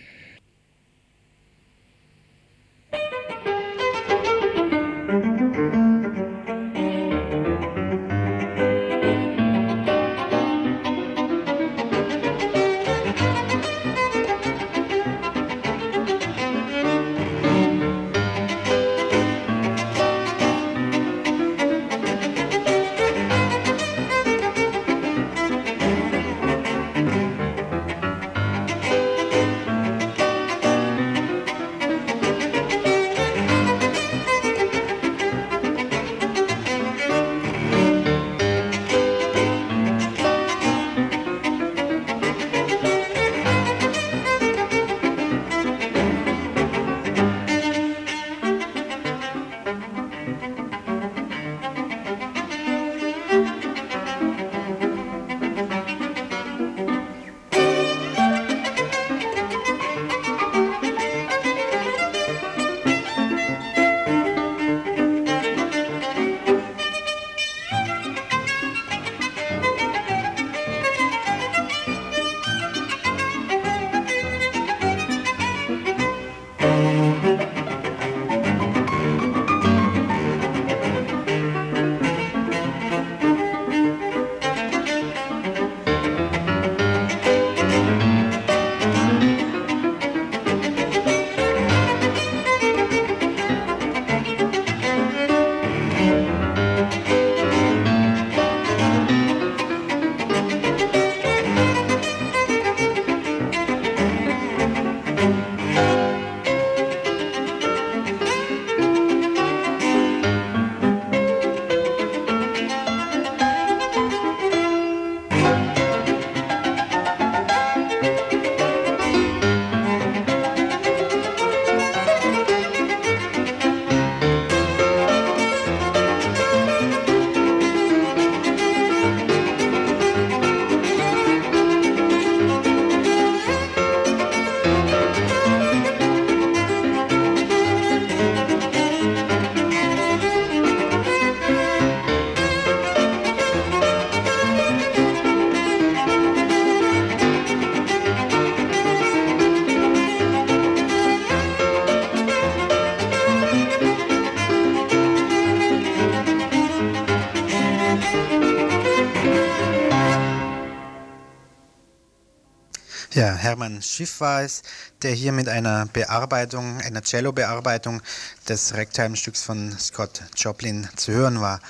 Schiff 163.89 164.21
war 164.21 164.43
es, 164.43 164.63
der 165.03 165.13
hier 165.13 165.33
mit 165.33 165.49
einer 165.49 165.87
Bearbeitung, 165.87 166.81
einer 166.81 167.03
Cello-Bearbeitung 167.03 168.03
des 168.49 168.75
Ragtime-Stücks 168.75 169.43
von 169.43 169.77
Scott 169.79 170.23
Joplin 170.37 170.89
zu 170.97 171.13
hören 171.13 171.41
war. 171.41 171.61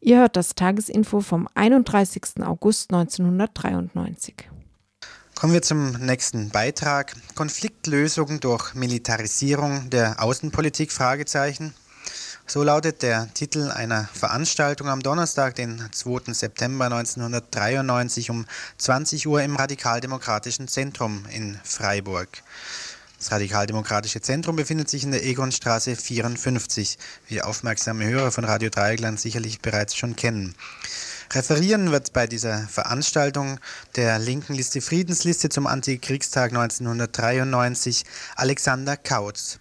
Ihr 0.00 0.18
hört 0.18 0.36
das 0.36 0.54
Tagesinfo 0.54 1.20
vom 1.20 1.48
31. 1.54 2.42
August 2.42 2.92
1993. 2.92 4.48
Kommen 5.34 5.52
wir 5.52 5.62
zum 5.62 5.92
nächsten 5.92 6.50
Beitrag. 6.50 7.14
Konfliktlösung 7.34 8.40
durch 8.40 8.74
Militarisierung 8.74 9.90
der 9.90 10.22
Außenpolitik? 10.22 10.92
Fragezeichen. 10.92 11.74
So 12.48 12.62
lautet 12.62 13.02
der 13.02 13.28
Titel 13.34 13.72
einer 13.72 14.08
Veranstaltung 14.12 14.88
am 14.88 15.02
Donnerstag, 15.02 15.56
den 15.56 15.82
2. 15.90 16.32
September 16.32 16.84
1993 16.84 18.30
um 18.30 18.46
20 18.78 19.26
Uhr 19.26 19.42
im 19.42 19.56
Radikaldemokratischen 19.56 20.68
Zentrum 20.68 21.24
in 21.32 21.58
Freiburg. 21.64 22.28
Das 23.18 23.32
Radikaldemokratische 23.32 24.20
Zentrum 24.20 24.54
befindet 24.54 24.88
sich 24.88 25.02
in 25.02 25.10
der 25.10 25.24
Egonstraße 25.24 25.96
54, 25.96 26.98
wie 27.26 27.42
aufmerksame 27.42 28.04
Hörer 28.04 28.30
von 28.30 28.44
Radio 28.44 28.70
Dreieckland 28.70 29.18
sicherlich 29.18 29.60
bereits 29.60 29.96
schon 29.96 30.14
kennen. 30.14 30.54
Referieren 31.32 31.90
wird 31.90 32.12
bei 32.12 32.28
dieser 32.28 32.68
Veranstaltung 32.68 33.58
der 33.96 34.20
linken 34.20 34.54
Liste 34.54 34.80
Friedensliste 34.80 35.48
zum 35.48 35.66
Antikriegstag 35.66 36.52
1993 36.52 38.04
Alexander 38.36 38.96
Kautz. 38.96 39.58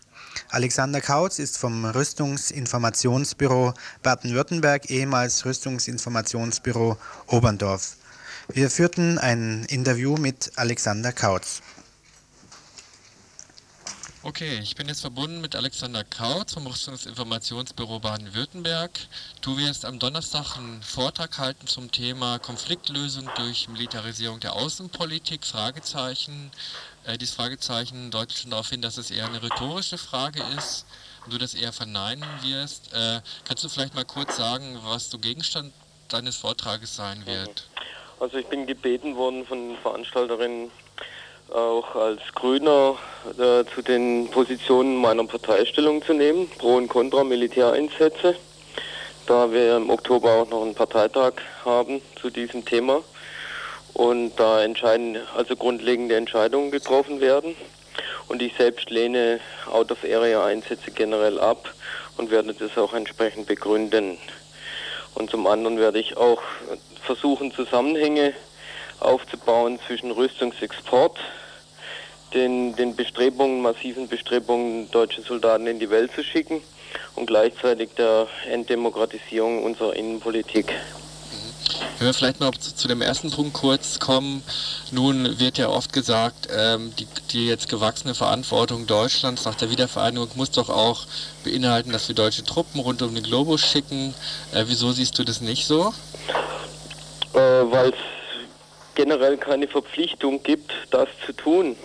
Alexander 0.50 1.02
Kautz 1.02 1.40
ist 1.40 1.58
vom 1.58 1.86
Rüstungsinformationsbüro 1.86 3.74
Baden-Württemberg, 4.04 4.90
ehemals 4.90 5.46
Rüstungsinformationsbüro 5.46 6.98
Oberndorf. 7.28 7.98
Wir 8.50 8.70
führten 8.70 9.18
ein 9.18 9.66
Interview 9.66 10.16
mit 10.18 10.52
Alexander 10.56 11.12
Kautz. 11.12 11.62
Okay, 14.28 14.58
ich 14.58 14.76
bin 14.76 14.88
jetzt 14.88 15.02
verbunden 15.02 15.40
mit 15.40 15.56
Alexander 15.56 16.04
Kautz 16.04 16.56
vom 16.56 16.66
Rüstungsinformationsbüro 16.66 18.00
Baden-Württemberg. 18.00 18.90
Du 19.42 19.56
wirst 19.56 19.86
am 19.86 20.00
Donnerstag 20.00 20.58
einen 20.58 20.82
Vortrag 20.82 21.38
halten 21.38 21.68
zum 21.68 21.92
Thema 21.92 22.40
Konfliktlösung 22.40 23.30
durch 23.36 23.70
Militarisierung 23.70 24.40
der 24.40 24.54
Außenpolitik, 24.54 25.46
Fragezeichen. 25.46 26.50
Äh, 27.08 27.18
dieses 27.18 27.36
Fragezeichen 27.36 28.10
deutet 28.10 28.38
schon 28.38 28.51
darauf 28.51 28.70
hin, 28.70 28.82
dass 28.82 28.97
es 28.97 29.12
eher 29.12 29.26
eine 29.26 29.41
rhetorische 29.41 29.97
Frage 29.97 30.41
ist 30.58 30.86
und 31.24 31.34
du 31.34 31.38
das 31.38 31.53
eher 31.53 31.72
verneinen 31.72 32.26
wirst. 32.41 32.93
Äh, 32.93 33.22
kannst 33.47 33.64
du 33.64 33.70
vielleicht 33.70 33.93
mal 33.93 34.06
kurz 34.06 34.38
sagen, 34.38 34.80
was 34.84 35.12
so 35.12 35.20
Gegenstand 35.20 35.72
deines 36.10 36.36
Vortrages 36.36 36.95
sein 36.95 37.26
wird? 37.26 37.68
Also 38.20 38.38
ich 38.38 38.47
bin 38.47 38.66
gebeten 38.66 39.16
worden 39.16 39.45
von 39.45 39.78
Veranstalterinnen 39.82 40.72
auch 41.53 41.95
als 41.95 42.22
Grüner 42.34 42.97
äh, 43.34 43.64
zu 43.76 43.84
den 43.84 44.30
Positionen 44.32 44.95
meiner 44.95 45.26
Partei 45.26 45.64
Stellung 45.66 46.03
zu 46.03 46.14
nehmen, 46.14 46.49
pro 46.58 46.76
und 46.76 46.88
contra 46.88 47.24
Militäreinsätze, 47.24 48.36
da 49.28 49.51
wir 49.51 49.78
im 49.78 49.91
Oktober 49.91 50.32
auch 50.32 50.49
noch 50.49 50.64
einen 50.64 50.74
Parteitag 50.74 51.34
haben 51.64 52.01
zu 52.20 52.32
diesem 52.32 52.66
Thema 52.66 53.03
und 53.96 54.36
da 54.36 54.62
entscheiden, 54.62 55.18
also 55.38 55.56
grundlegende 55.56 56.18
Entscheidungen 56.18 56.70
getroffen 56.70 57.22
werden. 57.22 57.56
Und 58.28 58.41
ich 58.41 58.54
selbst 58.58 58.89
lehne 58.89 59.39
Out-of-Area-Einsätze 59.72 60.91
generell 60.91 61.39
ab 61.39 61.74
und 62.18 62.30
werde 62.30 62.54
das 62.54 62.78
auch 62.78 62.93
entsprechend 62.93 63.48
begründen. 63.48 64.18
Und 65.14 65.30
zum 65.30 65.48
anderen 65.48 65.80
werde 65.80 66.00
ich 66.00 66.18
auch 66.18 66.41
versuchen, 67.02 67.54
Zusammenhänge 67.54 68.34
aufzubauen 69.00 69.80
zwischen 69.88 70.12
Rüstungsexport, 70.12 71.18
den, 72.34 72.76
den 72.76 72.98
Bestrebungen, 72.98 73.62
massiven 73.62 74.10
Bestrebungen, 74.10 74.91
deutsche 74.91 75.22
Soldaten 75.22 75.68
in 75.68 75.80
die 75.80 75.89
Welt 75.89 76.12
zu 76.14 76.22
schicken 76.22 76.62
und 77.16 77.28
gleichzeitig 77.28 77.91
der 77.98 78.28
Entdemokratisierung 78.52 79.64
unserer 79.64 79.96
Innenpolitik. 79.96 80.74
Wenn 81.97 82.07
wir 82.07 82.13
vielleicht 82.13 82.39
noch 82.39 82.51
zu, 82.51 82.76
zu, 82.76 82.88
dem 82.88 83.01
ersten 83.01 83.32
Punkt 83.32 83.53
kurz 83.53 83.99
kommen. 83.99 84.43
Nun 84.91 85.39
wird 85.39 85.57
ja 85.57 85.69
oft 85.69 85.93
gesagt, 85.93 86.47
ähm, 86.55 86.93
die, 86.97 87.07
die, 87.32 87.47
jetzt 87.47 87.69
gewachsene 87.69 88.15
Verantwortung 88.15 88.88
Deutschlands 88.88 89.45
nach 89.45 89.55
der 89.55 89.69
Wiedervereinigung 89.69 90.30
muss 90.36 90.51
doch 90.51 90.69
auch 90.69 91.05
beinhalten, 91.43 91.91
dass 91.91 92.07
wir 92.07 92.15
deutsche 92.15 92.43
Truppen 92.43 92.82
rund 92.82 93.01
um 93.01 93.15
den 93.15 93.23
Globus 93.23 93.61
schicken. 93.61 94.13
Äh, 94.53 94.65
wieso 94.67 94.91
siehst 94.91 95.17
du 95.17 95.23
das 95.23 95.41
nicht 95.41 95.65
so? 95.65 95.93
Äh, 97.34 97.39
Weil 97.39 97.89
es 97.89 97.95
generell 98.95 99.38
keine 99.38 99.67
Verpflichtung 99.67 100.41
gibt, 100.43 100.71
das 100.91 101.07
zu 101.26 101.34
tun. 101.34 101.76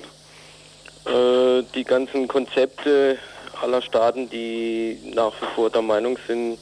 Äh, 1.07 1.63
die 1.75 1.85
ganzen 1.85 2.29
Konzepte 2.29 3.19
aller 3.63 3.83
Staaten, 3.83 4.29
die 4.31 4.99
nach 5.15 5.33
wie 5.41 5.47
vor 5.55 5.71
der 5.71 5.83
Meinung 5.83 6.19
sind, 6.27 6.59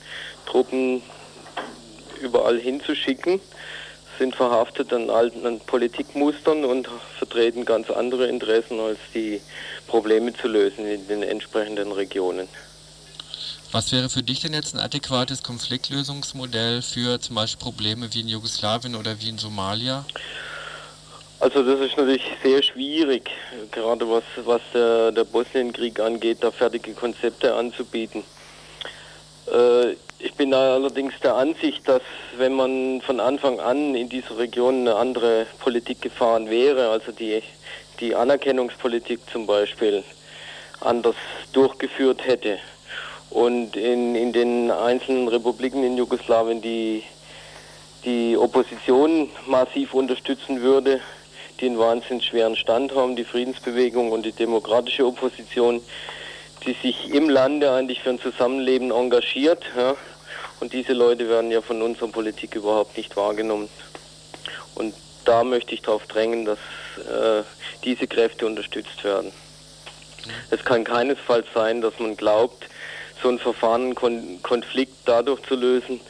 Truppen 0.46 1.02
überall 2.20 2.58
hinzuschicken, 2.58 3.40
sind 4.18 4.34
verhaftet 4.34 4.92
an 4.92 5.10
alten 5.10 5.60
Politikmustern 5.60 6.64
und 6.64 6.88
vertreten 7.18 7.64
ganz 7.64 7.90
andere 7.90 8.26
Interessen, 8.26 8.80
als 8.80 8.98
die 9.14 9.40
Probleme 9.86 10.34
zu 10.34 10.48
lösen 10.48 10.86
in 10.86 11.06
den 11.06 11.22
entsprechenden 11.22 11.92
Regionen. 11.92 12.48
Was 13.70 13.92
wäre 13.92 14.08
für 14.08 14.22
dich 14.22 14.40
denn 14.40 14.54
jetzt 14.54 14.74
ein 14.74 14.80
adäquates 14.80 15.42
Konfliktlösungsmodell 15.42 16.80
für 16.80 17.20
zum 17.20 17.36
Beispiel 17.36 17.62
Probleme 17.62 18.12
wie 18.14 18.20
in 18.20 18.28
Jugoslawien 18.28 18.96
oder 18.96 19.20
wie 19.20 19.28
in 19.28 19.38
Somalia? 19.38 20.06
Also 21.40 21.62
das 21.62 21.78
ist 21.80 21.96
natürlich 21.96 22.24
sehr 22.42 22.62
schwierig, 22.62 23.30
gerade 23.70 24.08
was, 24.10 24.24
was 24.44 24.60
der, 24.74 25.12
der 25.12 25.24
Bosnienkrieg 25.24 26.00
angeht, 26.00 26.38
da 26.40 26.50
fertige 26.50 26.92
Konzepte 26.94 27.54
anzubieten. 27.54 28.24
Äh, 29.46 29.94
ich 30.18 30.34
bin 30.34 30.52
allerdings 30.52 31.14
der 31.22 31.34
Ansicht, 31.34 31.88
dass 31.88 32.02
wenn 32.36 32.54
man 32.54 33.00
von 33.02 33.20
Anfang 33.20 33.60
an 33.60 33.94
in 33.94 34.08
dieser 34.08 34.38
Region 34.38 34.80
eine 34.80 34.96
andere 34.96 35.46
Politik 35.60 36.02
gefahren 36.02 36.50
wäre, 36.50 36.90
also 36.90 37.12
die, 37.12 37.42
die 38.00 38.14
Anerkennungspolitik 38.14 39.20
zum 39.30 39.46
Beispiel 39.46 40.02
anders 40.80 41.16
durchgeführt 41.52 42.26
hätte, 42.26 42.58
und 43.30 43.76
in, 43.76 44.14
in 44.14 44.32
den 44.32 44.70
einzelnen 44.70 45.28
Republiken 45.28 45.84
in 45.84 45.96
Jugoslawien 45.96 46.62
die, 46.62 47.02
die 48.04 48.36
Opposition 48.36 49.28
massiv 49.46 49.92
unterstützen 49.92 50.62
würde, 50.62 51.00
die 51.60 51.66
einen 51.66 51.78
wahnsinnig 51.78 52.24
schweren 52.24 52.56
Stand 52.56 52.94
haben, 52.94 53.16
die 53.16 53.24
Friedensbewegung 53.24 54.12
und 54.12 54.24
die 54.24 54.32
demokratische 54.32 55.04
Opposition, 55.06 55.82
die 56.64 56.72
sich 56.72 57.12
im 57.12 57.28
Lande 57.28 57.70
eigentlich 57.70 58.00
für 58.00 58.10
ein 58.10 58.20
Zusammenleben 58.20 58.90
engagiert. 58.90 59.64
Ja, 59.76 59.94
und 60.60 60.72
diese 60.72 60.92
Leute 60.92 61.28
werden 61.28 61.50
ja 61.50 61.60
von 61.60 61.82
unserer 61.82 62.08
Politik 62.08 62.54
überhaupt 62.54 62.96
nicht 62.96 63.16
wahrgenommen. 63.16 63.68
Und 64.74 64.94
da 65.24 65.44
möchte 65.44 65.74
ich 65.74 65.82
darauf 65.82 66.06
drängen, 66.06 66.44
dass 66.44 66.58
äh, 66.98 67.42
diese 67.84 68.06
Kräfte 68.06 68.46
unterstützt 68.46 69.04
werden. 69.04 69.32
Es 70.50 70.64
kann 70.64 70.84
keinesfalls 70.84 71.46
sein, 71.54 71.80
dass 71.80 71.98
man 71.98 72.16
glaubt, 72.16 72.66
so 73.22 73.28
ein 73.28 73.38
Verfahren, 73.38 73.94
Kon 73.94 74.40
Konflikt 74.42 74.96
dadurch 75.04 75.42
zu 75.42 75.54
lösen, 75.54 76.00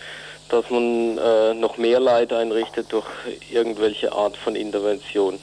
dass 0.49 0.68
man 0.70 1.18
äh, 1.18 1.55
noch 1.55 1.76
mehr 1.76 2.01
Leid 2.01 2.32
einrichtet 2.32 2.92
durch 2.92 3.07
irgendwelche 3.51 4.12
Art 4.12 4.36
von 4.36 4.57
Intervention. 4.57 5.38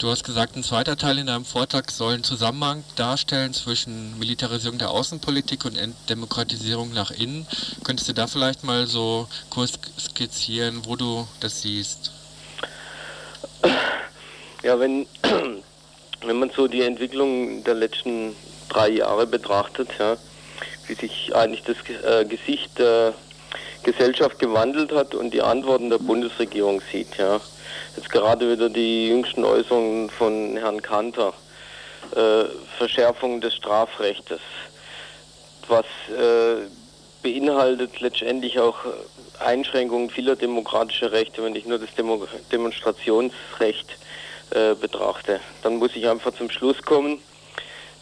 Du 0.00 0.08
hast 0.08 0.24
gesagt, 0.24 0.56
ein 0.56 0.62
zweiter 0.62 0.96
Teil 0.96 1.18
in 1.18 1.26
deinem 1.26 1.44
Vortrag 1.44 1.90
soll 1.90 2.14
einen 2.14 2.24
Zusammenhang 2.24 2.82
darstellen 2.96 3.52
zwischen 3.52 4.18
Militarisierung 4.18 4.78
der 4.78 4.92
Außenpolitik 4.92 5.66
und 5.66 5.78
Demokratisierung 6.08 6.94
nach 6.94 7.10
innen. 7.10 7.46
Könntest 7.84 8.08
du 8.08 8.14
da 8.14 8.26
vielleicht 8.26 8.64
mal 8.64 8.86
so 8.86 9.28
kurz 9.50 9.78
skizzieren, 9.98 10.86
wo 10.86 10.96
du 10.96 11.28
das 11.40 11.60
siehst? 11.60 12.12
Ja, 14.62 14.80
wenn, 14.80 15.06
wenn 16.24 16.38
man 16.38 16.50
so 16.56 16.66
die 16.66 16.80
Entwicklung 16.80 17.62
der 17.64 17.74
letzten 17.74 18.34
drei 18.70 18.88
Jahre 18.88 19.26
betrachtet, 19.26 19.90
ja, 19.98 20.16
wie 20.86 20.94
sich 20.94 21.36
eigentlich 21.36 21.64
das 21.64 21.76
äh, 22.06 22.24
Gesicht 22.24 22.78
der 22.78 23.12
Gesellschaft 23.82 24.38
gewandelt 24.38 24.92
hat 24.92 25.14
und 25.14 25.34
die 25.34 25.42
Antworten 25.42 25.90
der 25.90 25.98
Bundesregierung 25.98 26.80
sieht. 26.90 27.18
Ja. 27.18 27.38
Jetzt 27.96 28.10
gerade 28.10 28.50
wieder 28.50 28.68
die 28.68 29.08
jüngsten 29.08 29.44
Äußerungen 29.44 30.10
von 30.10 30.56
Herrn 30.56 30.80
Kanter, 30.80 31.32
äh, 32.14 32.44
Verschärfung 32.78 33.40
des 33.40 33.54
Strafrechtes, 33.56 34.40
was 35.66 35.84
äh, 36.08 36.66
beinhaltet 37.22 38.00
letztendlich 38.00 38.58
auch 38.60 38.78
Einschränkungen 39.40 40.10
vieler 40.10 40.36
demokratischer 40.36 41.12
Rechte, 41.12 41.42
wenn 41.42 41.56
ich 41.56 41.66
nur 41.66 41.78
das 41.78 41.94
Demo 41.94 42.26
Demonstrationsrecht 42.52 43.98
äh, 44.50 44.74
betrachte. 44.74 45.40
Dann 45.62 45.76
muss 45.76 45.96
ich 45.96 46.08
einfach 46.08 46.34
zum 46.34 46.50
Schluss 46.50 46.80
kommen, 46.82 47.20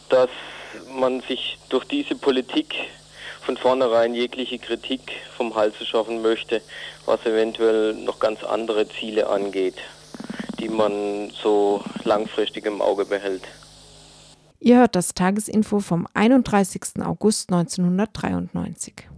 dass 0.09 0.31
man 0.91 1.21
sich 1.23 1.59
durch 1.69 1.85
diese 1.85 2.15
Politik 2.15 2.75
von 3.49 3.57
vornherein 3.57 4.15
jegliche 4.15 4.59
Kritik 4.59 5.01
vom 5.35 5.55
Hals 5.55 5.75
schaffen 5.87 6.21
möchte, 6.21 6.61
was 7.07 7.25
eventuell 7.25 7.95
noch 7.95 8.19
ganz 8.19 8.45
andere 8.45 8.87
Ziele 8.87 9.27
angeht, 9.27 9.77
die 10.59 10.69
man 10.69 11.31
so 11.31 11.83
langfristig 12.05 12.67
im 12.67 12.83
Auge 12.83 13.07
behält. 13.07 13.45
Ihr 14.61 14.77
hört 14.77 14.95
das 14.95 15.15
Tagesinfo 15.15 15.81
vom 15.81 16.07
31. 16.13 17.03
August 17.03 17.51
1993. 17.51 19.09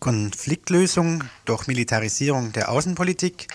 Konfliktlösung 0.00 1.24
durch 1.44 1.66
Militarisierung 1.66 2.52
der 2.52 2.70
Außenpolitik 2.70 3.48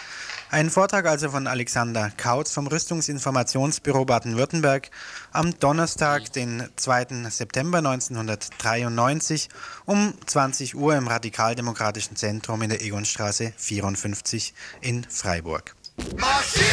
ein 0.54 0.70
Vortrag 0.70 1.08
also 1.08 1.32
von 1.32 1.48
Alexander 1.48 2.12
Kautz 2.16 2.52
vom 2.52 2.68
Rüstungsinformationsbüro 2.68 4.06
Baden-Württemberg 4.06 4.91
am 5.32 5.58
Donnerstag, 5.60 6.32
den 6.32 6.70
2. 6.76 7.28
September 7.32 7.80
1993 7.80 9.50
um 9.86 10.14
20 10.28 10.76
Uhr 10.76 10.96
im 10.96 11.08
Radikaldemokratischen 11.08 12.16
Zentrum 12.18 12.62
in 12.62 12.70
der 12.70 12.84
Egonstraße 12.84 13.52
54 13.58 14.54
in 14.82 15.04
Freiburg. 15.10 15.76
Marschieren! 16.20 16.70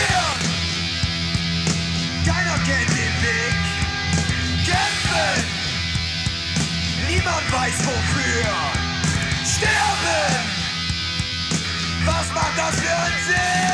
Keiner 2.27 2.59
kennt 2.67 2.91
den 2.91 3.17
Weg. 3.25 3.55
Kämpfen! 4.67 5.45
Niemand 7.09 7.51
weiß 7.51 7.79
wofür. 7.87 8.80
Sterben! 9.61 10.51
Was 12.07 12.33
macht 12.33 12.57
das 12.57 12.81
für 12.81 12.97
einen 12.97 13.25
Sinn? 13.27 13.70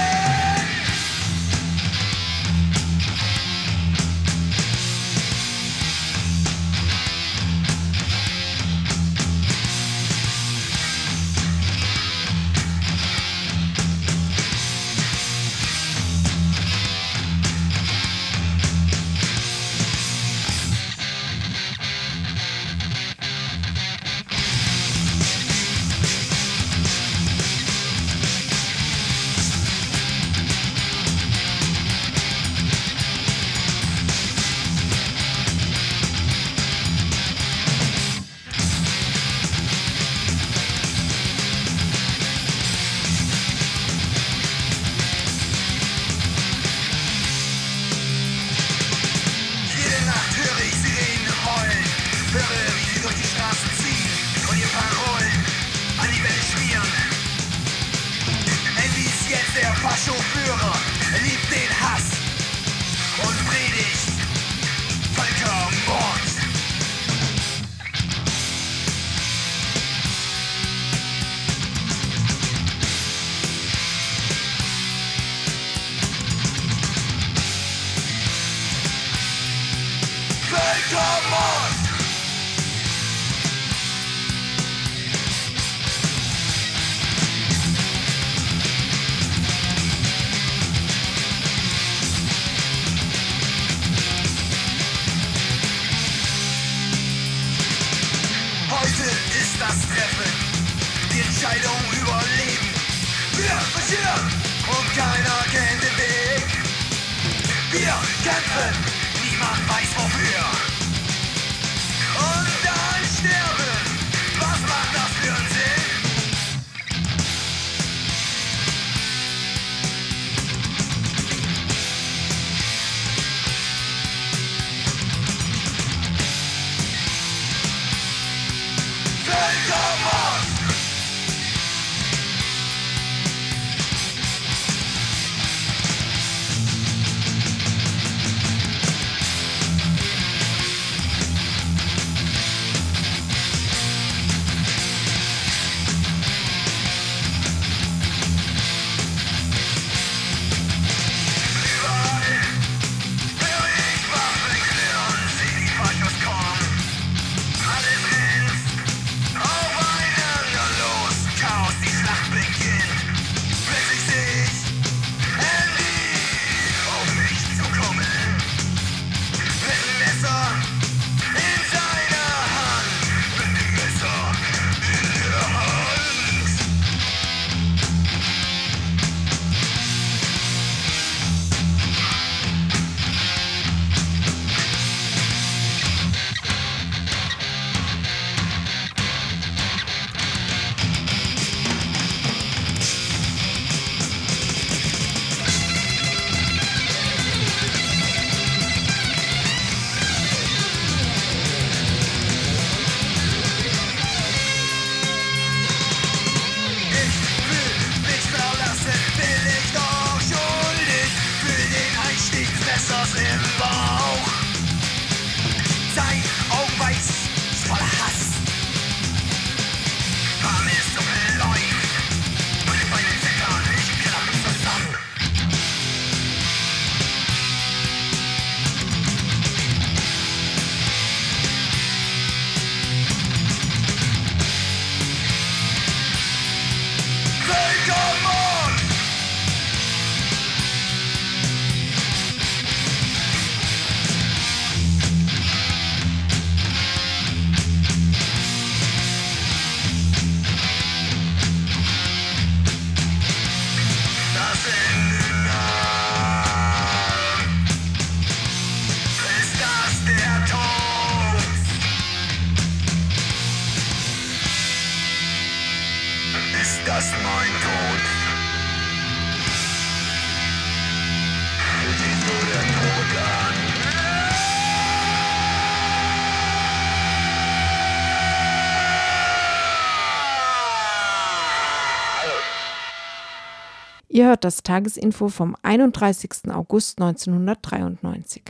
Hört 284.27 284.43
das 284.43 284.65
Tagesinfo 284.65 285.29
vom 285.29 285.57
31. 285.63 286.51
August 286.51 287.01
1993. 287.01 288.43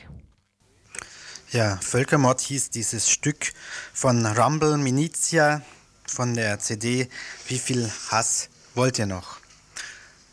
Ja, 1.53 1.77
Völkermord 1.83 2.41
hieß 2.41 2.71
dieses 2.71 3.11
Stück 3.11 3.53
von 3.93 4.25
Rumble 4.25 4.79
Minizia 4.79 5.61
von 6.07 6.33
der 6.33 6.61
CD 6.61 7.11
Wie 7.49 7.59
viel 7.59 7.93
Hass 8.11 8.49
wollt 8.75 8.99
ihr 8.99 9.05
noch? 9.05 9.37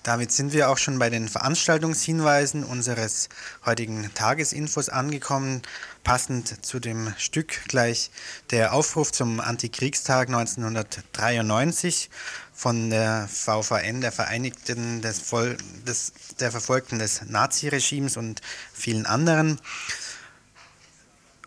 Damit 0.03 0.33
sind 0.33 0.51
wir 0.51 0.69
auch 0.69 0.77
schon 0.77 0.99
bei 0.99 1.09
den 1.09 1.29
Veranstaltungshinweisen 1.29 2.65
unseres 2.65 3.29
heutigen 3.65 4.13
Tagesinfos 4.13 4.89
angekommen. 4.89 5.61
Passend 6.03 6.65
zu 6.65 6.81
dem 6.81 7.13
Stück 7.17 7.63
gleich 7.69 8.11
der 8.51 8.73
Aufruf 8.73 9.13
zum 9.13 9.39
Antikriegstag 9.39 10.27
1993 10.27 12.09
von 12.53 12.89
der 12.89 13.27
VVN, 13.27 14.01
der 14.01 14.11
Vereinigten 14.11 15.01
des, 15.01 15.31
Vol 15.31 15.57
des 15.87 16.13
der 16.39 16.51
Verfolgten 16.51 16.99
des 16.99 17.23
Naziregimes 17.23 18.17
und 18.17 18.41
vielen 18.73 19.05
anderen. 19.05 19.59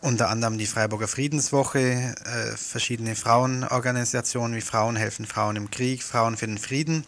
Unter 0.00 0.28
anderem 0.28 0.58
die 0.58 0.66
Freiburger 0.66 1.08
Friedenswoche, 1.08 1.80
äh, 1.80 2.56
verschiedene 2.56 3.16
Frauenorganisationen 3.16 4.56
wie 4.56 4.60
Frauen 4.60 4.96
helfen 4.96 5.26
Frauen 5.26 5.56
im 5.56 5.70
Krieg, 5.70 6.02
Frauen 6.02 6.36
für 6.36 6.46
den 6.46 6.58
Frieden, 6.58 7.04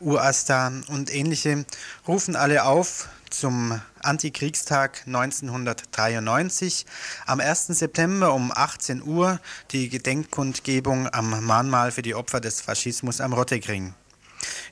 UASTA 0.00 0.72
und 0.88 1.14
ähnliche 1.14 1.64
rufen 2.06 2.36
alle 2.36 2.64
auf 2.64 3.08
zum 3.30 3.80
Antikriegstag 4.02 5.02
1993 5.06 6.86
am 7.26 7.40
1. 7.40 7.66
September 7.68 8.34
um 8.34 8.52
18 8.54 9.02
Uhr 9.02 9.40
die 9.70 9.88
Gedenkkundgebung 9.88 11.08
am 11.12 11.44
Mahnmal 11.44 11.90
für 11.92 12.02
die 12.02 12.14
Opfer 12.14 12.40
des 12.40 12.60
Faschismus 12.60 13.20
am 13.20 13.32
Rottekring. 13.32 13.94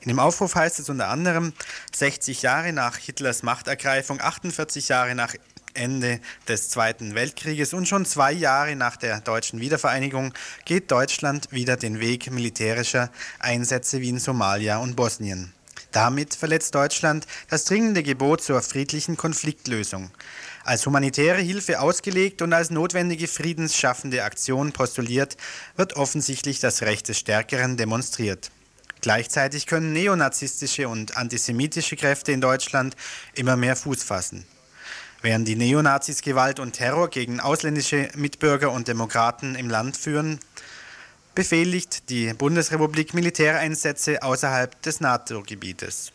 In 0.01 0.07
dem 0.07 0.19
Aufruf 0.19 0.55
heißt 0.55 0.79
es 0.79 0.89
unter 0.89 1.09
anderem, 1.09 1.53
60 1.95 2.41
Jahre 2.41 2.73
nach 2.73 2.97
Hitlers 2.97 3.43
Machtergreifung, 3.43 4.21
48 4.21 4.87
Jahre 4.89 5.15
nach 5.15 5.33
Ende 5.73 6.19
des 6.47 6.69
Zweiten 6.69 7.15
Weltkrieges 7.15 7.73
und 7.73 7.87
schon 7.87 8.05
zwei 8.05 8.31
Jahre 8.31 8.75
nach 8.75 8.97
der 8.97 9.21
deutschen 9.21 9.59
Wiedervereinigung 9.59 10.33
geht 10.65 10.91
Deutschland 10.91 11.51
wieder 11.51 11.77
den 11.77 11.99
Weg 11.99 12.31
militärischer 12.31 13.11
Einsätze 13.39 14.01
wie 14.01 14.09
in 14.09 14.19
Somalia 14.19 14.77
und 14.77 14.95
Bosnien. 14.95 15.53
Damit 15.91 16.35
verletzt 16.35 16.75
Deutschland 16.75 17.25
das 17.49 17.65
dringende 17.65 18.03
Gebot 18.03 18.43
zur 18.43 18.61
friedlichen 18.61 19.17
Konfliktlösung. 19.17 20.11
Als 20.63 20.85
humanitäre 20.85 21.41
Hilfe 21.41 21.79
ausgelegt 21.79 22.41
und 22.41 22.51
als 22.53 22.69
notwendige 22.69 23.27
friedensschaffende 23.27 24.23
Aktion 24.23 24.73
postuliert, 24.73 25.37
wird 25.77 25.95
offensichtlich 25.95 26.59
das 26.59 26.81
Recht 26.81 27.07
des 27.07 27.19
Stärkeren 27.19 27.77
demonstriert. 27.77 28.51
Gleichzeitig 29.01 29.67
können 29.67 29.93
neonazistische 29.93 30.89
und 30.89 31.15
antisemitische 31.15 31.95
Kräfte 31.95 32.31
in 32.31 32.41
Deutschland 32.41 32.95
immer 33.35 33.55
mehr 33.55 33.75
Fuß 33.75 34.03
fassen. 34.03 34.45
Während 35.21 35.47
die 35.47 35.55
Neonazis 35.55 36.21
Gewalt 36.21 36.59
und 36.59 36.73
Terror 36.73 37.09
gegen 37.09 37.39
ausländische 37.39 38.09
Mitbürger 38.15 38.71
und 38.71 38.87
Demokraten 38.87 39.55
im 39.55 39.69
Land 39.69 39.97
führen, 39.97 40.39
befehligt 41.37 42.09
die 42.09 42.33
Bundesrepublik 42.33 43.13
Militäreinsätze 43.13 44.23
außerhalb 44.23 44.81
des 44.81 45.01
NATO-Gebietes. 45.01 46.11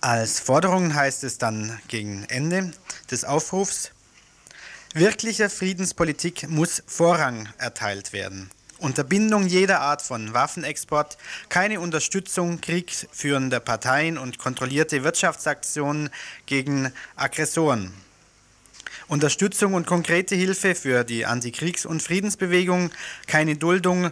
Als 0.00 0.38
Forderung 0.38 0.94
heißt 0.94 1.24
es 1.24 1.38
dann 1.38 1.76
gegen 1.88 2.22
Ende 2.28 2.70
des 3.10 3.24
Aufrufs, 3.24 3.90
wirklicher 4.94 5.50
Friedenspolitik 5.50 6.48
muss 6.48 6.84
Vorrang 6.86 7.48
erteilt 7.58 8.12
werden. 8.12 8.48
Unterbindung 8.78 9.48
jeder 9.48 9.80
Art 9.80 10.00
von 10.00 10.32
Waffenexport, 10.32 11.18
keine 11.48 11.80
Unterstützung 11.80 12.60
kriegführender 12.60 13.58
Parteien 13.58 14.16
und 14.18 14.38
kontrollierte 14.38 15.02
Wirtschaftsaktionen 15.02 16.10
gegen 16.46 16.92
Aggressoren. 17.16 17.92
Unterstützung 19.08 19.72
und 19.72 19.86
konkrete 19.86 20.34
Hilfe 20.34 20.74
für 20.74 21.02
die 21.02 21.24
Antikriegs- 21.24 21.86
und 21.86 22.02
Friedensbewegung, 22.02 22.90
keine 23.26 23.56
Duldung 23.56 24.10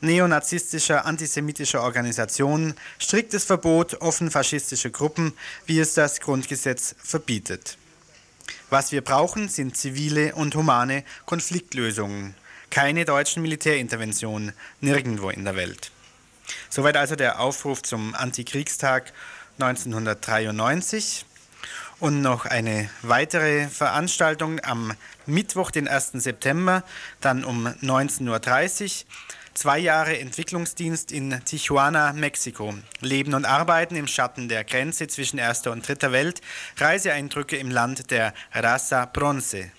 neonazistischer, 0.00 1.04
antisemitischer 1.04 1.82
Organisationen, 1.82 2.74
striktes 2.98 3.44
Verbot 3.44 4.00
offen 4.00 4.30
faschistischer 4.30 4.90
Gruppen, 4.90 5.34
wie 5.66 5.78
es 5.78 5.94
das 5.94 6.20
Grundgesetz 6.20 6.94
verbietet. 7.02 7.76
Was 8.70 8.92
wir 8.92 9.02
brauchen, 9.02 9.48
sind 9.48 9.76
zivile 9.76 10.34
und 10.34 10.54
humane 10.54 11.04
Konfliktlösungen, 11.26 12.34
keine 12.70 13.04
deutschen 13.04 13.42
Militärinterventionen 13.42 14.52
nirgendwo 14.80 15.30
in 15.30 15.44
der 15.44 15.56
Welt. 15.56 15.90
Soweit 16.70 16.96
also 16.96 17.16
der 17.16 17.40
Aufruf 17.40 17.82
zum 17.82 18.14
Antikriegstag 18.14 19.12
1993 19.58 21.26
und 22.00 22.22
noch 22.22 22.46
eine 22.46 22.88
weitere 23.02 23.68
Veranstaltung 23.68 24.60
am 24.64 24.92
Mittwoch, 25.26 25.70
den 25.70 25.88
1. 25.88 26.12
September, 26.14 26.82
dann 27.20 27.44
um 27.44 27.66
19.30 27.66 28.84
Uhr. 28.84 28.90
Zwei 29.54 29.78
Jahre 29.80 30.16
Entwicklungsdienst 30.18 31.10
in 31.10 31.44
Tijuana, 31.44 32.12
Mexiko. 32.12 32.74
Leben 33.00 33.34
und 33.34 33.44
Arbeiten 33.44 33.96
im 33.96 34.06
Schatten 34.06 34.48
der 34.48 34.62
Grenze 34.62 35.08
zwischen 35.08 35.38
erster 35.38 35.72
und 35.72 35.86
dritter 35.86 36.12
Welt. 36.12 36.40
Reiseeindrücke 36.76 37.56
im 37.56 37.70
Land 37.70 38.12
der 38.12 38.34
Raza 38.52 39.06
Bronze. 39.06 39.72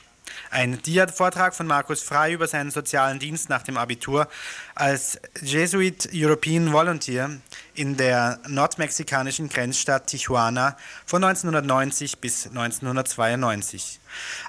Ein 0.51 0.81
Dia-Vortrag 0.81 1.55
von 1.55 1.67
Markus 1.67 2.01
Frei 2.01 2.33
über 2.33 2.47
seinen 2.47 2.71
sozialen 2.71 3.19
Dienst 3.19 3.49
nach 3.49 3.63
dem 3.63 3.77
Abitur 3.77 4.27
als 4.75 5.19
Jesuit 5.41 6.09
European 6.13 6.73
Volunteer 6.73 7.29
in 7.75 7.95
der 7.95 8.39
nordmexikanischen 8.47 9.47
Grenzstadt 9.47 10.07
Tijuana 10.07 10.75
von 11.05 11.23
1990 11.23 12.19
bis 12.19 12.47
1992. 12.47 13.99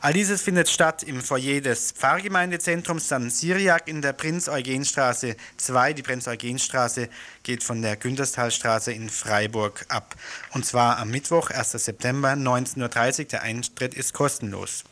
All 0.00 0.12
dieses 0.12 0.42
findet 0.42 0.68
statt 0.68 1.02
im 1.02 1.20
Foyer 1.20 1.60
des 1.60 1.92
Pfarrgemeindezentrums 1.92 3.08
San 3.08 3.30
Siriak 3.30 3.88
in 3.88 4.02
der 4.02 4.12
Prinz-Eugen-Straße 4.14 5.36
2. 5.58 5.92
Die 5.92 6.02
Prinz-Eugen-Straße 6.02 7.08
geht 7.42 7.62
von 7.62 7.82
der 7.82 7.96
Günterstalstraße 7.96 8.92
in 8.92 9.10
Freiburg 9.10 9.84
ab. 9.88 10.16
Und 10.52 10.66
zwar 10.66 10.98
am 10.98 11.10
Mittwoch, 11.10 11.50
1. 11.50 11.72
September, 11.72 12.32
19.30 12.32 13.20
Uhr. 13.20 13.24
Der 13.26 13.42
Eintritt 13.42 13.94
ist 13.94 14.12
kostenlos. 14.12 14.84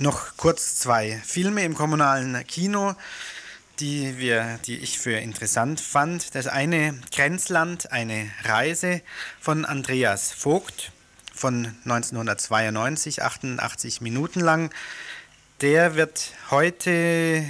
Noch 0.00 0.36
kurz 0.36 0.74
zwei 0.74 1.22
Filme 1.24 1.62
im 1.62 1.76
kommunalen 1.76 2.44
Kino, 2.48 2.96
die, 3.78 4.18
wir, 4.18 4.58
die 4.66 4.78
ich 4.78 4.98
für 4.98 5.16
interessant 5.16 5.80
fand. 5.80 6.34
Das 6.34 6.48
eine 6.48 7.00
Grenzland, 7.14 7.92
eine 7.92 8.28
Reise 8.42 9.02
von 9.40 9.64
Andreas 9.64 10.32
Vogt 10.32 10.90
von 11.32 11.76
1992, 11.84 13.22
88 13.22 14.00
Minuten 14.00 14.40
lang. 14.40 14.74
Der 15.60 15.94
wird 15.94 16.32
heute 16.50 17.44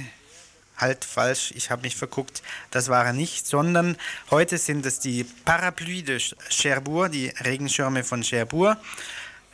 halt 0.77 1.03
falsch, 1.03 1.51
ich 1.55 1.71
habe 1.71 1.81
mich 1.81 1.95
verguckt, 1.95 2.43
das 2.69 2.89
war 2.89 3.05
er 3.05 3.13
nicht, 3.13 3.47
sondern 3.47 3.97
heute 4.29 4.59
sind 4.59 4.85
es 4.85 4.99
die 4.99 5.23
Parapluie 5.23 6.03
de 6.03 6.21
Cherbourg, 6.49 7.11
die 7.11 7.29
Regenschirme 7.43 8.03
von 8.03 8.21
Cherbourg. 8.21 8.77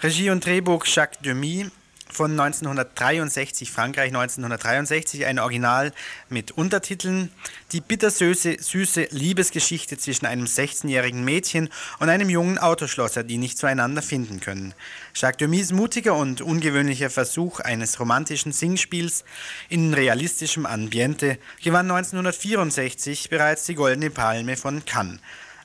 Regie 0.01 0.29
und 0.29 0.45
Drehbuch 0.45 0.85
Jacques 0.87 1.19
Demy, 1.21 1.69
von 2.11 2.31
1963, 2.31 3.71
Frankreich 3.71 4.07
1963, 4.07 5.25
ein 5.25 5.39
Original 5.39 5.91
mit 6.29 6.51
Untertiteln. 6.51 7.31
Die 7.71 7.81
bittersüße 7.81 8.57
süße 8.59 9.07
Liebesgeschichte 9.11 9.97
zwischen 9.97 10.25
einem 10.25 10.45
16-jährigen 10.45 11.23
Mädchen 11.23 11.69
und 11.99 12.09
einem 12.09 12.29
jungen 12.29 12.57
Autoschlosser, 12.57 13.23
die 13.23 13.37
nicht 13.37 13.57
zueinander 13.57 14.01
finden 14.01 14.39
können. 14.39 14.73
Jacques 15.13 15.37
Demys 15.37 15.71
mutiger 15.71 16.15
und 16.15 16.41
ungewöhnlicher 16.41 17.09
Versuch 17.09 17.59
eines 17.59 17.99
romantischen 17.99 18.51
Singspiels 18.51 19.23
in 19.69 19.93
realistischem 19.93 20.65
Ambiente 20.65 21.37
gewann 21.63 21.89
1964 21.89 23.29
bereits 23.29 23.65
die 23.65 23.75
Goldene 23.75 24.09
Palme 24.09 24.57
von 24.57 24.83
Cannes. 24.85 25.19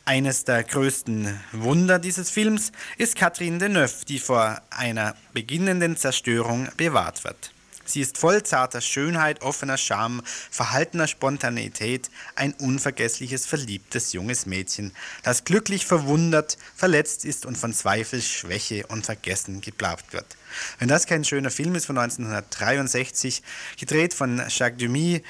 Eines 0.09 0.45
der 0.45 0.63
größten 0.63 1.41
Wunder 1.51 1.99
dieses 1.99 2.31
Films 2.31 2.71
ist 2.97 3.17
Catherine 3.17 3.59
Deneuve, 3.59 4.05
die 4.07 4.21
vor 4.21 4.63
einer 4.71 5.17
beginnenden 5.33 5.97
Zerstörung 5.97 6.69
bewahrt 6.77 7.25
wird. 7.25 7.51
Sie 7.85 8.03
ist 8.03 8.17
voll 8.17 8.45
zarter 8.45 8.81
Schönheit, 8.81 9.43
offener 9.43 9.77
Charme, 9.77 10.23
verhaltener 10.25 11.09
Spontaneität, 11.09 12.09
ein 12.37 12.53
unvergessliches, 12.53 13.47
verliebtes 13.47 14.13
junges 14.13 14.47
Mädchen, 14.47 14.93
das 15.25 15.43
glücklich 15.43 15.87
verwundert, 15.87 16.57
verletzt 16.77 17.25
ist 17.25 17.45
und 17.45 17.59
von 17.59 17.75
Zweifel, 17.75 18.23
Schwäche 18.23 18.87
und 18.87 19.07
Vergessen 19.07 19.61
geplagt 19.61 20.13
wird. 20.13 20.37
Wenn 20.79 20.87
das 20.87 21.07
kein 21.07 21.25
schöner 21.25 21.51
Film 21.51 21.75
ist 21.75 21.87
von 21.87 21.99
1963, 21.99 23.43
gedreht 23.77 24.15
von 24.15 24.41
Jacques 24.49 24.79
Demy 24.79 25.25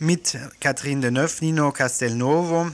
mit 0.00 0.36
Catherine 0.58 1.00
Deneuve, 1.00 1.44
Nino 1.44 1.70
Castelnuovo, 1.70 2.72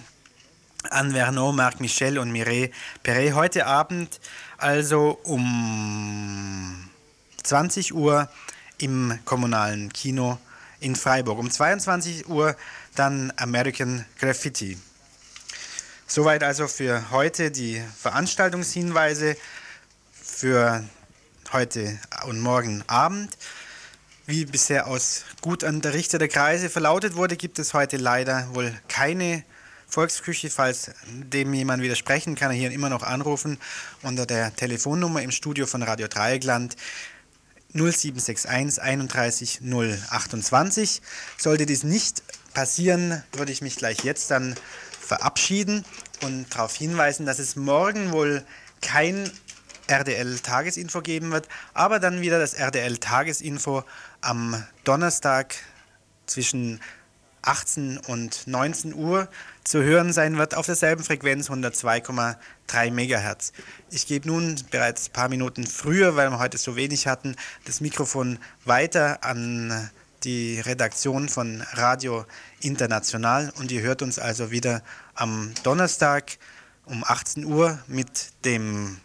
Anne 0.91 1.13
Vernot, 1.13 1.55
Marc 1.55 1.81
Michel 1.81 2.19
und 2.19 2.33
Mireille 2.33 2.71
Perret 3.03 3.35
heute 3.35 3.67
Abend 3.67 4.21
also 4.59 5.19
um 5.25 6.89
20 7.43 7.95
Uhr 7.95 8.29
im 8.79 9.19
kommunalen 9.25 9.93
Kino 9.93 10.39
in 10.81 10.97
Freiburg. 10.97 11.39
Um 11.39 11.51
22 11.51 12.29
Uhr 12.29 12.57
dann 12.95 13.33
American 13.37 14.05
Graffiti. 14.19 14.79
Soweit 16.07 16.43
also 16.43 16.69
für 16.69 17.11
heute 17.11 17.51
die 17.51 17.83
Veranstaltungshinweise 17.99 19.37
für 20.13 20.85
heute 21.53 21.99
und 22.27 22.41
morgen 22.41 22.85
Abend. 22.87 23.37
Wie 24.27 24.45
bisher 24.45 24.87
aus 24.87 25.25
gut 25.41 25.65
unterrichteter 25.65 26.29
Kreise 26.29 26.71
verlautet 26.71 27.17
wurde, 27.17 27.37
gibt 27.37 27.59
es 27.59 27.75
heute 27.75 27.97
leider 27.97 28.55
wohl 28.55 28.73
keine 28.89 29.45
Volksküche, 29.93 30.49
falls 30.49 30.91
dem 31.07 31.53
jemand 31.53 31.83
widersprechen, 31.83 32.35
kann 32.35 32.51
er 32.51 32.57
hier 32.57 32.71
immer 32.71 32.89
noch 32.89 33.03
anrufen 33.03 33.59
unter 34.01 34.25
der 34.25 34.57
Telefonnummer 34.57 35.21
im 35.21 35.31
Studio 35.31 35.67
von 35.67 35.83
Radio 35.83 36.09
Dreieckland 36.09 36.77
0761 37.75 38.81
31 38.81 39.61
028. 39.61 41.03
Sollte 41.37 41.67
dies 41.67 41.83
nicht 41.85 42.23
passieren, 42.55 43.23
würde 43.33 43.53
ich 43.53 43.61
mich 43.61 43.77
gleich 43.77 44.03
jetzt 44.03 44.31
dann 44.31 44.55
verabschieden 44.99 45.85
und 46.23 46.47
darauf 46.55 46.75
hinweisen, 46.75 47.27
dass 47.27 47.39
es 47.39 47.55
morgen 47.57 48.13
wohl 48.13 48.43
kein 48.81 49.31
RDL 49.89 50.39
Tagesinfo 50.39 51.03
geben 51.03 51.33
wird, 51.33 51.49
aber 51.75 51.99
dann 51.99 52.23
wieder 52.23 52.39
das 52.39 52.55
RDL 52.55 52.97
Tagesinfo 52.97 53.85
am 54.23 54.65
Donnerstag 54.85 55.55
zwischen 56.25 56.81
18 57.43 57.99
und 57.99 58.47
19 58.47 58.95
Uhr 58.95 59.29
zu 59.65 59.83
hören 59.83 60.13
sein 60.13 60.39
wird 60.39 60.55
auf 60.55 60.67
derselben 60.67 61.05
Frequenz 61.05 61.51
102,3 61.51 62.91
MHz. 62.91 63.53
Ich 63.91 64.07
gebe 64.07 64.29
nun 64.29 64.57
bereits 64.71 65.09
ein 65.09 65.13
paar 65.13 65.29
Minuten 65.29 65.67
früher, 65.67 66.17
weil 66.17 66.31
wir 66.31 66.39
heute 66.39 66.59
so 66.59 66.77
wenig 66.77 67.07
hatten, 67.07 67.37
das 67.65 67.81
Mikrofon 67.81 68.39
weiter 68.65 69.25
an 69.25 69.91
die 70.25 70.61
Redaktion 70.61 71.29
von 71.29 71.63
Radio 71.73 72.25
International 72.61 73.53
und 73.59 73.73
ihr 73.73 73.83
hört 73.83 74.03
uns 74.03 74.19
also 74.19 74.51
wieder 74.51 74.83
am 75.15 75.53
Donnerstag 75.65 76.39
um 76.87 77.05
18 77.05 77.45
Uhr 77.45 77.79
mit 77.89 78.33
dem 78.45 78.99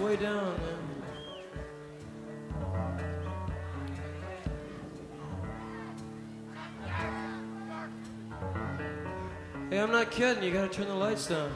way 0.00 0.16
down. 0.16 0.58
Hey, 9.68 9.78
I'm 9.78 9.92
not 9.92 10.10
kidding. 10.10 10.42
You 10.42 10.52
gotta 10.52 10.68
turn 10.68 10.88
the 10.88 10.94
lights 10.94 11.26
down. 11.26 11.52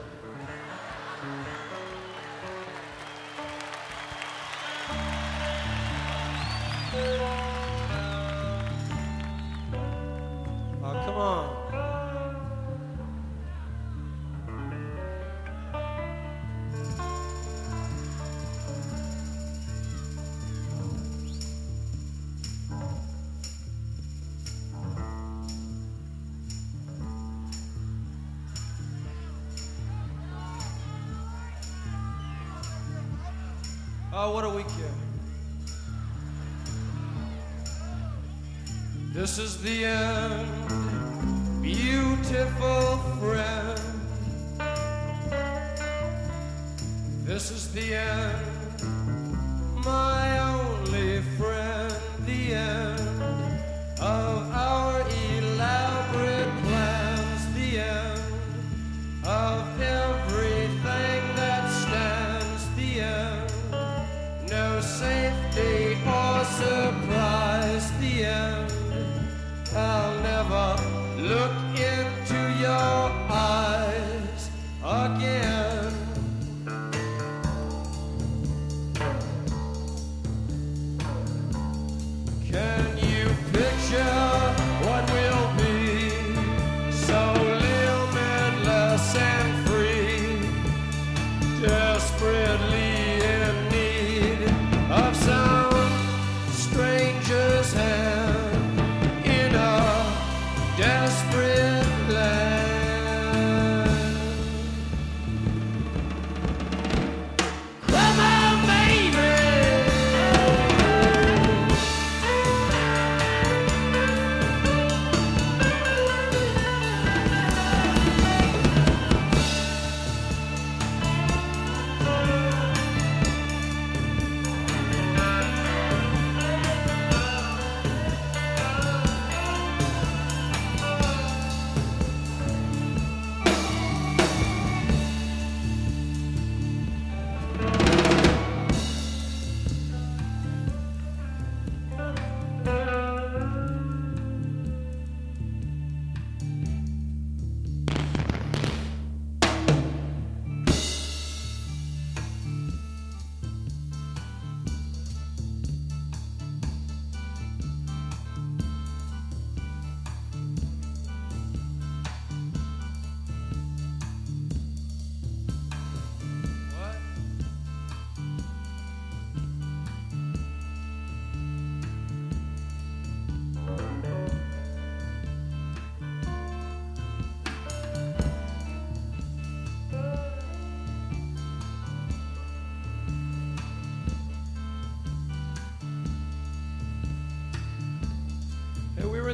Oh, 34.17 34.31
what 34.31 34.45
a 34.45 34.49
week 34.49 34.71
here. 34.71 34.87
This 39.13 39.39
is 39.39 39.61
the 39.61 39.87
end, 39.87 41.61
beautiful 41.61 42.99
friend. 43.19 43.81
This 47.25 47.51
is 47.51 47.73
the 47.73 47.97
end, 47.97 48.54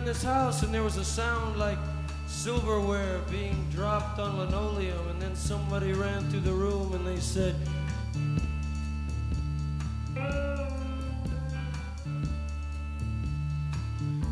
in 0.01 0.07
this 0.07 0.23
house 0.23 0.63
and 0.63 0.73
there 0.73 0.83
was 0.83 0.97
a 0.97 1.05
sound 1.05 1.59
like 1.59 1.77
silverware 2.27 3.19
being 3.31 3.67
dropped 3.71 4.19
on 4.19 4.39
linoleum, 4.39 5.09
and 5.09 5.21
then 5.21 5.37
somebody 5.37 5.93
ran 5.93 6.27
through 6.31 6.41
the 6.41 6.53
room 6.53 6.95
and 6.95 7.07
they 7.07 7.21
said, 7.21 7.55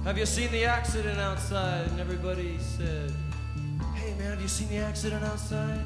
Have 0.04 0.16
you 0.16 0.24
seen 0.24 0.50
the 0.52 0.64
accident 0.64 1.18
outside? 1.18 1.86
And 1.88 2.00
everybody 2.00 2.56
said, 2.58 3.12
Hey 3.94 4.14
man, 4.14 4.30
have 4.30 4.40
you 4.40 4.48
seen 4.48 4.70
the 4.70 4.78
accident 4.78 5.22
outside? 5.22 5.84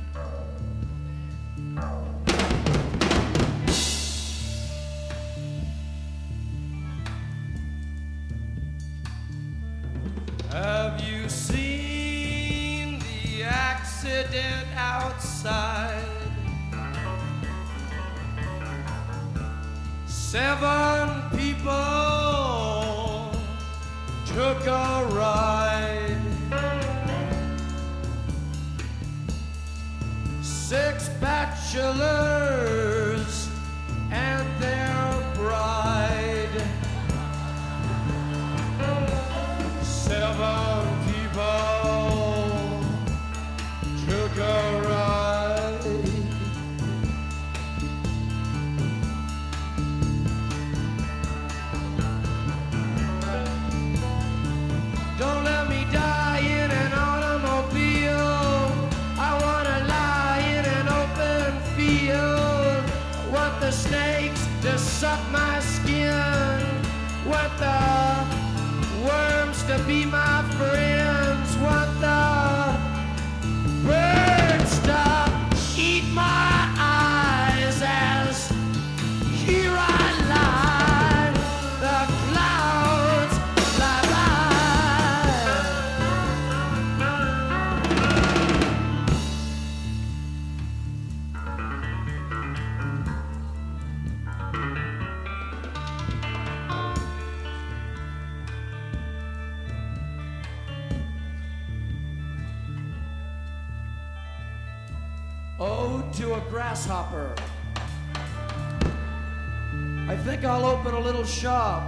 Little 111.23 111.35
shop, 111.41 111.83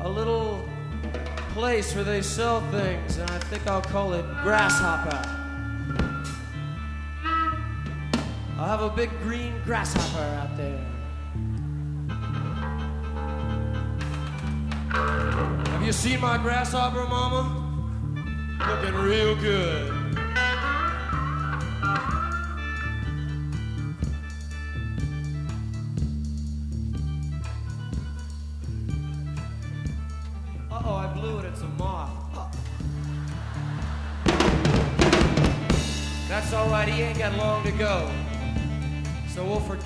a 0.00 0.08
little 0.08 0.68
place 1.54 1.94
where 1.94 2.04
they 2.04 2.20
sell 2.20 2.60
things, 2.70 3.16
and 3.16 3.30
I 3.30 3.38
think 3.38 3.66
I'll 3.66 3.80
call 3.80 4.12
it 4.12 4.24
Grasshopper. 4.42 5.16
I'll 8.58 8.66
have 8.66 8.82
a 8.82 8.90
big 8.90 9.08
green 9.22 9.54
grasshopper 9.64 10.24
out 10.24 10.56
there. 10.58 10.84
Have 15.70 15.82
you 15.82 15.92
seen 15.92 16.20
my 16.20 16.36
grasshopper, 16.36 17.04
Mama? 17.04 17.64
Looking 18.68 18.94
real 18.94 19.36
good. 19.36 19.97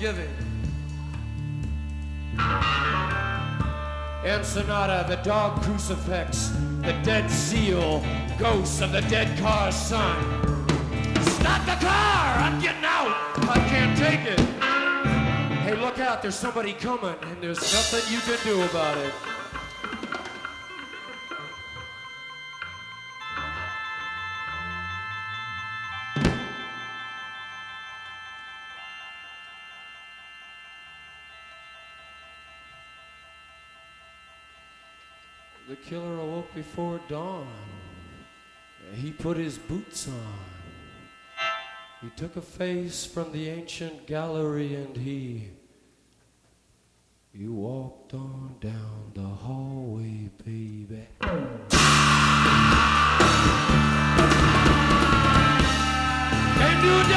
So 0.03 0.11
we'll. 0.11 0.25
Ensenada, 4.25 5.05
the 5.07 5.15
dog 5.23 5.61
crucifix, 5.61 6.49
the 6.81 6.91
dead 7.03 7.31
seal, 7.31 8.03
ghosts 8.37 8.81
of 8.81 8.91
the 8.91 8.99
dead 9.03 9.39
car's 9.39 9.75
son. 9.75 10.17
Stop 11.23 11.65
the 11.65 11.77
car! 11.85 12.35
I'm 12.35 12.59
getting 12.61 12.83
out! 12.83 13.15
I 13.49 13.65
can't 13.69 13.97
take 13.97 14.25
it! 14.25 14.39
Hey, 15.61 15.75
look 15.75 15.99
out, 15.99 16.21
there's 16.21 16.35
somebody 16.35 16.73
coming, 16.73 17.15
and 17.21 17.41
there's 17.41 17.61
nothing 17.61 18.13
you 18.13 18.19
can 18.19 18.37
do 18.45 18.61
about 18.61 18.97
it. 18.97 19.13
The 35.69 35.77
killer 35.77 36.19
awoke 36.19 36.53
before 36.53 36.99
dawn. 37.07 37.47
He 38.95 39.11
put 39.11 39.37
his 39.37 39.57
boots 39.57 40.09
on. 40.09 40.37
He 42.01 42.09
took 42.17 42.35
a 42.35 42.41
face 42.41 43.05
from 43.05 43.31
the 43.31 43.47
ancient 43.47 44.05
gallery 44.05 44.75
and 44.75 44.97
he. 44.97 45.51
He 47.31 47.47
walked 47.47 48.13
on 48.13 48.57
down 48.59 49.13
the 49.13 49.21
hallway, 49.21 50.29
baby. 50.43 51.07
Came 56.59 56.81
to 56.81 56.99
a 56.99 57.07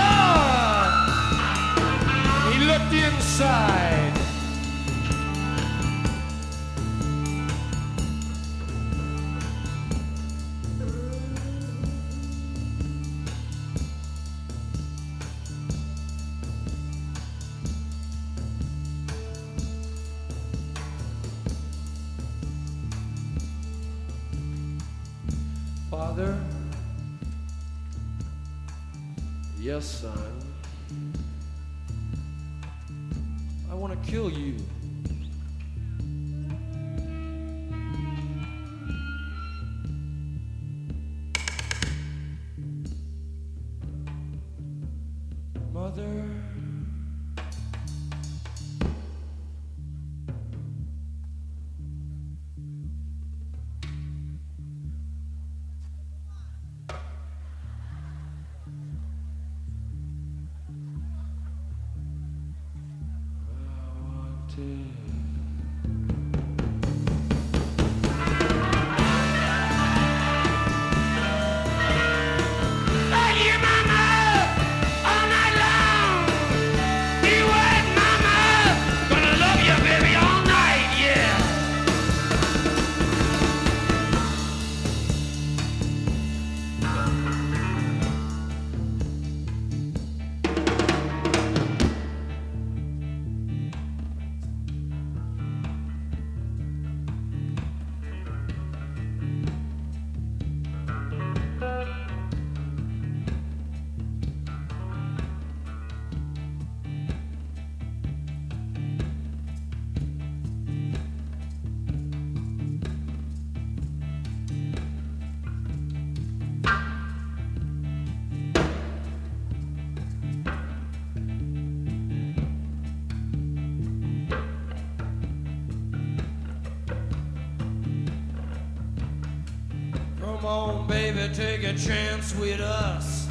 take 131.37 131.65
a 131.65 131.75
chance 131.75 132.35
with 132.37 132.61
us. 132.61 133.29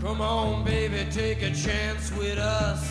Come 0.00 0.20
on, 0.20 0.64
baby, 0.64 1.04
take 1.10 1.42
a 1.42 1.52
chance 1.52 2.12
with 2.12 2.38
us. 2.38 2.87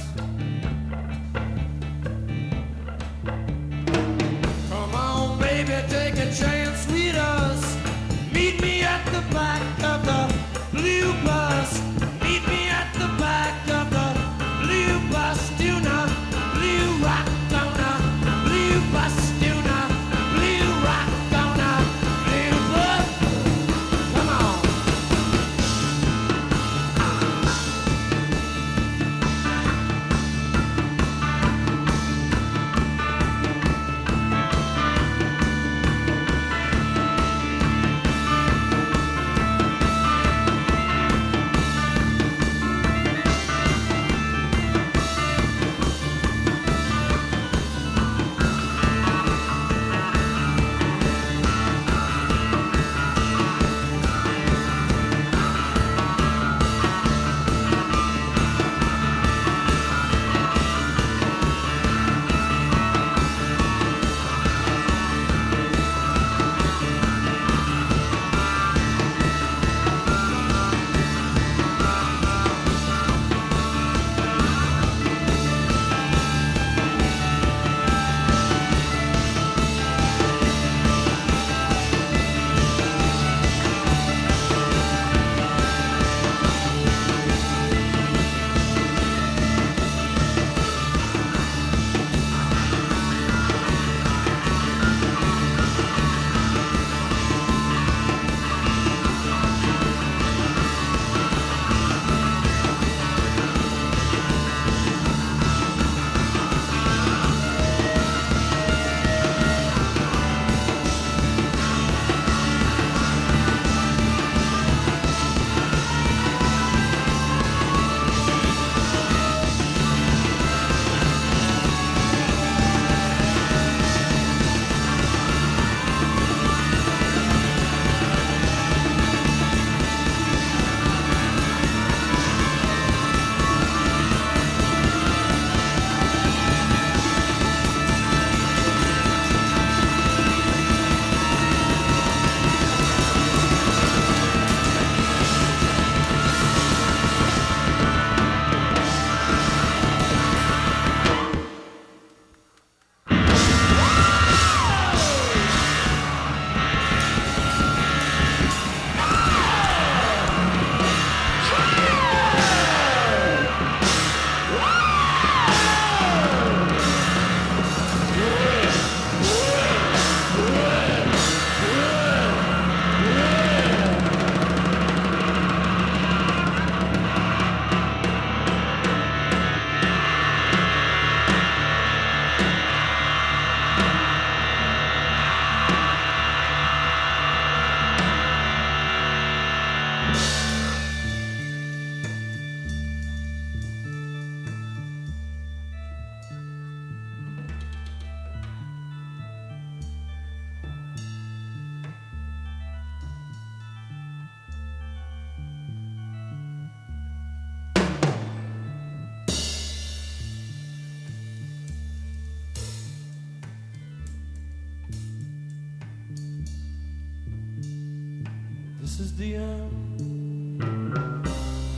This 218.97 219.05
is 219.05 219.15
the 219.17 219.35
end, 219.35 220.59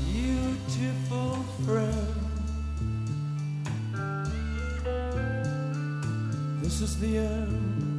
beautiful 0.05 1.35
friend. 1.65 2.15
This 6.63 6.79
is 6.79 6.97
the 7.01 7.17
end, 7.17 7.98